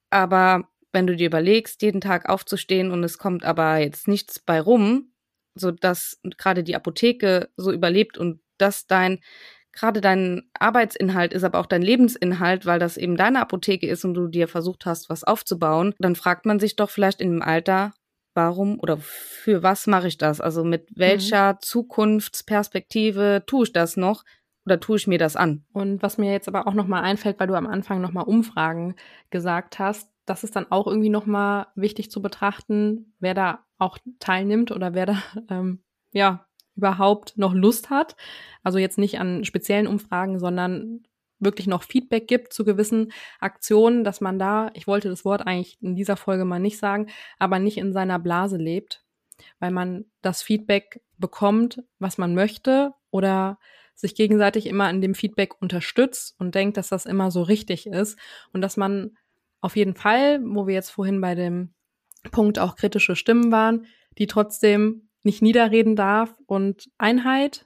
Aber 0.09 0.69
wenn 0.91 1.07
du 1.07 1.15
dir 1.15 1.27
überlegst, 1.27 1.81
jeden 1.81 2.01
Tag 2.01 2.29
aufzustehen 2.29 2.91
und 2.91 3.03
es 3.03 3.17
kommt 3.17 3.43
aber 3.43 3.77
jetzt 3.77 4.07
nichts 4.07 4.39
bei 4.39 4.61
rum, 4.61 5.11
so 5.55 5.71
dass 5.71 6.19
gerade 6.37 6.63
die 6.63 6.75
Apotheke 6.75 7.49
so 7.57 7.71
überlebt 7.71 8.17
und 8.17 8.41
dass 8.57 8.85
dein 8.85 9.19
gerade 9.73 10.01
dein 10.01 10.43
Arbeitsinhalt 10.53 11.33
ist, 11.33 11.43
aber 11.43 11.59
auch 11.59 11.65
dein 11.65 11.81
Lebensinhalt, 11.81 12.67
weil 12.67 12.77
das 12.77 12.95
eben 12.95 13.17
deine 13.17 13.41
Apotheke 13.41 13.87
ist 13.87 14.05
und 14.05 14.13
du 14.13 14.27
dir 14.27 14.47
versucht 14.47 14.85
hast, 14.85 15.09
was 15.09 15.23
aufzubauen, 15.23 15.95
dann 15.97 16.15
fragt 16.15 16.45
man 16.45 16.59
sich 16.59 16.75
doch 16.75 16.91
vielleicht 16.91 17.19
in 17.19 17.31
dem 17.31 17.41
Alter, 17.41 17.93
warum 18.35 18.79
oder 18.79 18.97
für 18.97 19.63
was 19.63 19.87
mache 19.87 20.07
ich 20.07 20.17
das? 20.17 20.41
Also 20.41 20.63
mit 20.63 20.87
welcher 20.95 21.53
mhm. 21.53 21.57
Zukunftsperspektive 21.61 23.43
tue 23.47 23.65
ich 23.65 23.73
das 23.73 23.97
noch? 23.97 24.23
Oder 24.65 24.79
tue 24.79 24.97
ich 24.97 25.07
mir 25.07 25.17
das 25.17 25.35
an? 25.35 25.65
Und 25.73 26.01
was 26.01 26.17
mir 26.17 26.31
jetzt 26.31 26.47
aber 26.47 26.67
auch 26.67 26.73
nochmal 26.73 27.03
einfällt, 27.03 27.39
weil 27.39 27.47
du 27.47 27.55
am 27.55 27.67
Anfang 27.67 28.01
nochmal 28.01 28.25
Umfragen 28.25 28.95
gesagt 29.29 29.79
hast, 29.79 30.09
das 30.25 30.43
ist 30.43 30.55
dann 30.55 30.71
auch 30.71 30.87
irgendwie 30.87 31.09
nochmal 31.09 31.67
wichtig 31.75 32.09
zu 32.09 32.21
betrachten, 32.21 33.13
wer 33.19 33.33
da 33.33 33.59
auch 33.77 33.97
teilnimmt 34.19 34.71
oder 34.71 34.93
wer 34.93 35.05
da 35.05 35.23
ähm, 35.49 35.83
ja 36.11 36.45
überhaupt 36.75 37.37
noch 37.37 37.53
Lust 37.53 37.89
hat. 37.89 38.15
Also 38.63 38.79
jetzt 38.79 38.97
nicht 38.97 39.19
an 39.19 39.45
speziellen 39.45 39.87
Umfragen, 39.87 40.39
sondern 40.39 41.03
wirklich 41.39 41.67
noch 41.67 41.83
Feedback 41.83 42.27
gibt 42.27 42.53
zu 42.53 42.63
gewissen 42.63 43.11
Aktionen, 43.39 44.03
dass 44.03 44.21
man 44.21 44.39
da, 44.39 44.71
ich 44.73 44.87
wollte 44.87 45.09
das 45.09 45.25
Wort 45.25 45.45
eigentlich 45.45 45.77
in 45.81 45.95
dieser 45.95 46.15
Folge 46.15 46.45
mal 46.45 46.59
nicht 46.59 46.77
sagen, 46.77 47.07
aber 47.37 47.59
nicht 47.59 47.77
in 47.77 47.93
seiner 47.93 48.17
Blase 48.17 48.57
lebt, 48.57 49.03
weil 49.59 49.71
man 49.71 50.05
das 50.21 50.41
Feedback 50.41 51.01
bekommt, 51.17 51.83
was 51.99 52.17
man 52.17 52.33
möchte 52.33 52.93
oder 53.11 53.59
sich 53.95 54.15
gegenseitig 54.15 54.67
immer 54.67 54.89
in 54.89 55.01
dem 55.01 55.15
Feedback 55.15 55.61
unterstützt 55.61 56.35
und 56.39 56.55
denkt, 56.55 56.77
dass 56.77 56.89
das 56.89 57.05
immer 57.05 57.31
so 57.31 57.41
richtig 57.41 57.87
ist 57.87 58.17
und 58.51 58.61
dass 58.61 58.77
man 58.77 59.17
auf 59.61 59.75
jeden 59.75 59.95
Fall, 59.95 60.41
wo 60.43 60.67
wir 60.67 60.73
jetzt 60.73 60.89
vorhin 60.89 61.21
bei 61.21 61.35
dem 61.35 61.73
Punkt 62.31 62.59
auch 62.59 62.75
kritische 62.75 63.15
Stimmen 63.15 63.51
waren, 63.51 63.85
die 64.17 64.27
trotzdem 64.27 65.09
nicht 65.23 65.41
niederreden 65.41 65.95
darf 65.95 66.33
und 66.45 66.89
Einheit, 66.97 67.65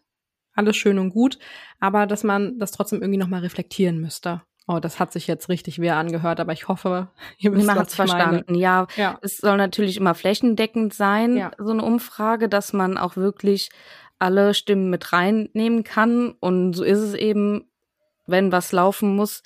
alles 0.53 0.75
schön 0.75 0.99
und 0.99 1.09
gut, 1.09 1.37
aber 1.79 2.05
dass 2.05 2.23
man 2.23 2.59
das 2.59 2.71
trotzdem 2.71 3.01
irgendwie 3.01 3.19
nochmal 3.19 3.41
reflektieren 3.41 3.99
müsste. 3.99 4.41
Oh, 4.69 4.79
das 4.79 4.99
hat 4.99 5.13
sich 5.13 5.27
jetzt 5.27 5.47
richtig 5.47 5.79
weh 5.79 5.91
angehört, 5.91 6.41
aber 6.41 6.51
ich 6.51 6.67
hoffe, 6.67 7.07
ihr 7.37 7.53
wisst, 7.53 7.67
was 7.67 7.89
ich 7.89 7.95
verstanden. 7.95 8.55
Ja, 8.55 8.87
ja, 8.97 9.17
es 9.21 9.37
soll 9.37 9.57
natürlich 9.57 9.97
immer 9.97 10.13
flächendeckend 10.13 10.93
sein, 10.93 11.37
ja. 11.37 11.51
so 11.57 11.71
eine 11.71 11.83
Umfrage, 11.83 12.49
dass 12.49 12.73
man 12.73 12.97
auch 12.97 13.15
wirklich 13.15 13.69
alle 14.19 14.53
Stimmen 14.53 14.89
mit 14.89 15.13
reinnehmen 15.13 15.83
kann. 15.83 16.31
Und 16.39 16.73
so 16.73 16.83
ist 16.83 16.99
es 16.99 17.13
eben, 17.13 17.69
wenn 18.25 18.51
was 18.51 18.71
laufen 18.71 19.15
muss. 19.15 19.43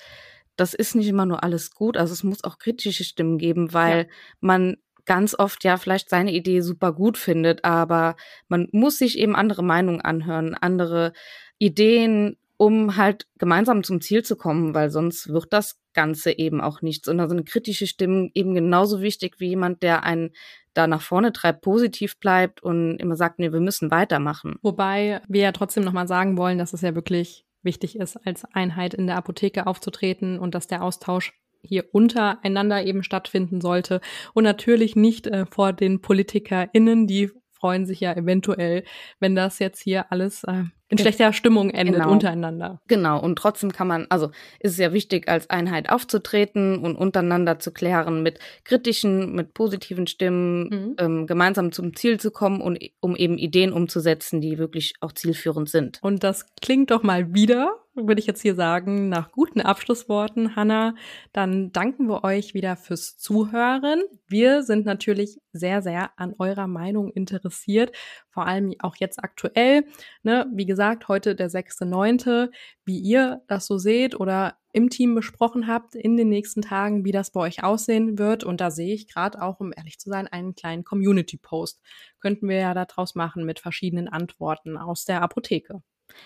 Das 0.56 0.74
ist 0.74 0.94
nicht 0.94 1.08
immer 1.08 1.26
nur 1.26 1.42
alles 1.42 1.72
gut. 1.72 1.96
Also 1.96 2.12
es 2.12 2.24
muss 2.24 2.44
auch 2.44 2.58
kritische 2.58 3.04
Stimmen 3.04 3.38
geben, 3.38 3.72
weil 3.72 3.98
ja. 3.98 4.06
man 4.40 4.76
ganz 5.04 5.34
oft 5.38 5.64
ja 5.64 5.76
vielleicht 5.76 6.10
seine 6.10 6.32
Idee 6.32 6.60
super 6.60 6.92
gut 6.92 7.18
findet, 7.18 7.64
aber 7.64 8.16
man 8.48 8.68
muss 8.72 8.98
sich 8.98 9.18
eben 9.18 9.34
andere 9.34 9.64
Meinungen 9.64 10.00
anhören, 10.00 10.54
andere 10.54 11.12
Ideen, 11.58 12.36
um 12.62 12.96
halt 12.96 13.26
gemeinsam 13.38 13.82
zum 13.82 14.00
Ziel 14.00 14.22
zu 14.22 14.36
kommen, 14.36 14.72
weil 14.72 14.88
sonst 14.88 15.30
wird 15.30 15.52
das 15.52 15.80
Ganze 15.94 16.38
eben 16.38 16.60
auch 16.60 16.80
nichts. 16.80 17.08
Und 17.08 17.18
da 17.18 17.28
sind 17.28 17.44
kritische 17.44 17.88
Stimmen 17.88 18.30
eben 18.34 18.54
genauso 18.54 19.02
wichtig 19.02 19.40
wie 19.40 19.48
jemand, 19.48 19.82
der 19.82 20.04
einen 20.04 20.30
da 20.72 20.86
nach 20.86 21.02
vorne 21.02 21.32
treibt, 21.32 21.62
positiv 21.62 22.20
bleibt 22.20 22.62
und 22.62 22.98
immer 22.98 23.16
sagt, 23.16 23.40
nee, 23.40 23.52
wir 23.52 23.58
müssen 23.58 23.90
weitermachen. 23.90 24.60
Wobei 24.62 25.22
wir 25.26 25.40
ja 25.40 25.50
trotzdem 25.50 25.82
nochmal 25.82 26.06
sagen 26.06 26.38
wollen, 26.38 26.56
dass 26.56 26.72
es 26.72 26.82
ja 26.82 26.94
wirklich 26.94 27.44
wichtig 27.64 27.96
ist, 27.96 28.16
als 28.24 28.44
Einheit 28.44 28.94
in 28.94 29.08
der 29.08 29.16
Apotheke 29.16 29.66
aufzutreten 29.66 30.38
und 30.38 30.54
dass 30.54 30.68
der 30.68 30.84
Austausch 30.84 31.32
hier 31.64 31.86
untereinander 31.92 32.84
eben 32.84 33.02
stattfinden 33.02 33.60
sollte 33.60 34.00
und 34.34 34.44
natürlich 34.44 34.94
nicht 34.94 35.26
äh, 35.26 35.46
vor 35.46 35.72
den 35.72 36.00
PolitikerInnen, 36.00 37.08
die 37.08 37.32
freuen 37.62 37.86
sich 37.86 38.00
ja 38.00 38.12
eventuell, 38.12 38.82
wenn 39.20 39.36
das 39.36 39.60
jetzt 39.60 39.80
hier 39.80 40.10
alles 40.10 40.42
äh, 40.42 40.64
in 40.88 40.98
schlechter 40.98 41.32
Stimmung 41.32 41.70
endet 41.70 41.94
genau. 41.94 42.10
untereinander. 42.10 42.82
Genau, 42.88 43.20
und 43.20 43.36
trotzdem 43.36 43.72
kann 43.72 43.86
man, 43.86 44.06
also 44.10 44.30
ist 44.58 44.72
es 44.72 44.78
ja 44.78 44.92
wichtig, 44.92 45.28
als 45.28 45.48
Einheit 45.48 45.88
aufzutreten 45.88 46.78
und 46.78 46.96
untereinander 46.96 47.60
zu 47.60 47.72
klären 47.72 48.22
mit 48.24 48.40
kritischen, 48.64 49.32
mit 49.32 49.54
positiven 49.54 50.08
Stimmen, 50.08 50.68
mhm. 50.68 50.96
ähm, 50.98 51.26
gemeinsam 51.28 51.70
zum 51.70 51.94
Ziel 51.94 52.18
zu 52.18 52.32
kommen 52.32 52.60
und 52.60 52.78
um 53.00 53.14
eben 53.14 53.38
Ideen 53.38 53.72
umzusetzen, 53.72 54.40
die 54.40 54.58
wirklich 54.58 54.94
auch 55.00 55.12
zielführend 55.12 55.70
sind. 55.70 56.00
Und 56.02 56.24
das 56.24 56.44
klingt 56.60 56.90
doch 56.90 57.04
mal 57.04 57.32
wieder 57.32 57.81
würde 57.94 58.20
ich 58.20 58.26
jetzt 58.26 58.40
hier 58.40 58.54
sagen, 58.54 59.08
nach 59.08 59.32
guten 59.32 59.60
Abschlussworten, 59.60 60.56
Hanna, 60.56 60.94
dann 61.32 61.72
danken 61.72 62.06
wir 62.08 62.24
euch 62.24 62.54
wieder 62.54 62.76
fürs 62.76 63.18
Zuhören. 63.18 64.02
Wir 64.26 64.62
sind 64.62 64.86
natürlich 64.86 65.38
sehr, 65.52 65.82
sehr 65.82 66.10
an 66.18 66.34
eurer 66.38 66.66
Meinung 66.66 67.10
interessiert, 67.12 67.94
vor 68.30 68.46
allem 68.46 68.74
auch 68.78 68.96
jetzt 68.96 69.22
aktuell. 69.22 69.84
Ne? 70.22 70.46
Wie 70.54 70.66
gesagt, 70.66 71.08
heute 71.08 71.34
der 71.34 71.50
6.9., 71.50 72.50
wie 72.84 72.98
ihr 72.98 73.42
das 73.46 73.66
so 73.66 73.78
seht 73.78 74.18
oder 74.18 74.56
im 74.72 74.88
Team 74.88 75.14
besprochen 75.14 75.66
habt 75.66 75.94
in 75.94 76.16
den 76.16 76.30
nächsten 76.30 76.62
Tagen, 76.62 77.04
wie 77.04 77.12
das 77.12 77.30
bei 77.30 77.40
euch 77.40 77.62
aussehen 77.62 78.18
wird. 78.18 78.42
Und 78.42 78.60
da 78.60 78.70
sehe 78.70 78.94
ich 78.94 79.06
gerade 79.06 79.42
auch, 79.42 79.60
um 79.60 79.72
ehrlich 79.76 79.98
zu 79.98 80.08
sein, 80.08 80.26
einen 80.28 80.54
kleinen 80.54 80.84
Community-Post. 80.84 81.80
Könnten 82.20 82.48
wir 82.48 82.56
ja 82.56 82.72
daraus 82.72 83.14
machen 83.14 83.44
mit 83.44 83.60
verschiedenen 83.60 84.08
Antworten 84.08 84.78
aus 84.78 85.04
der 85.04 85.20
Apotheke. 85.20 85.82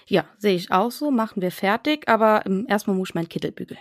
Ja, 0.06 0.24
sehe 0.38 0.54
ich 0.56 0.70
auch 0.72 0.90
so. 0.90 1.10
Machen 1.10 1.42
wir 1.42 1.50
fertig, 1.50 2.08
aber 2.08 2.44
ähm, 2.46 2.66
erstmal 2.68 2.96
muss 2.96 3.10
ich 3.10 3.14
meinen 3.14 3.28
Kittel 3.28 3.52
bügeln. 3.52 3.78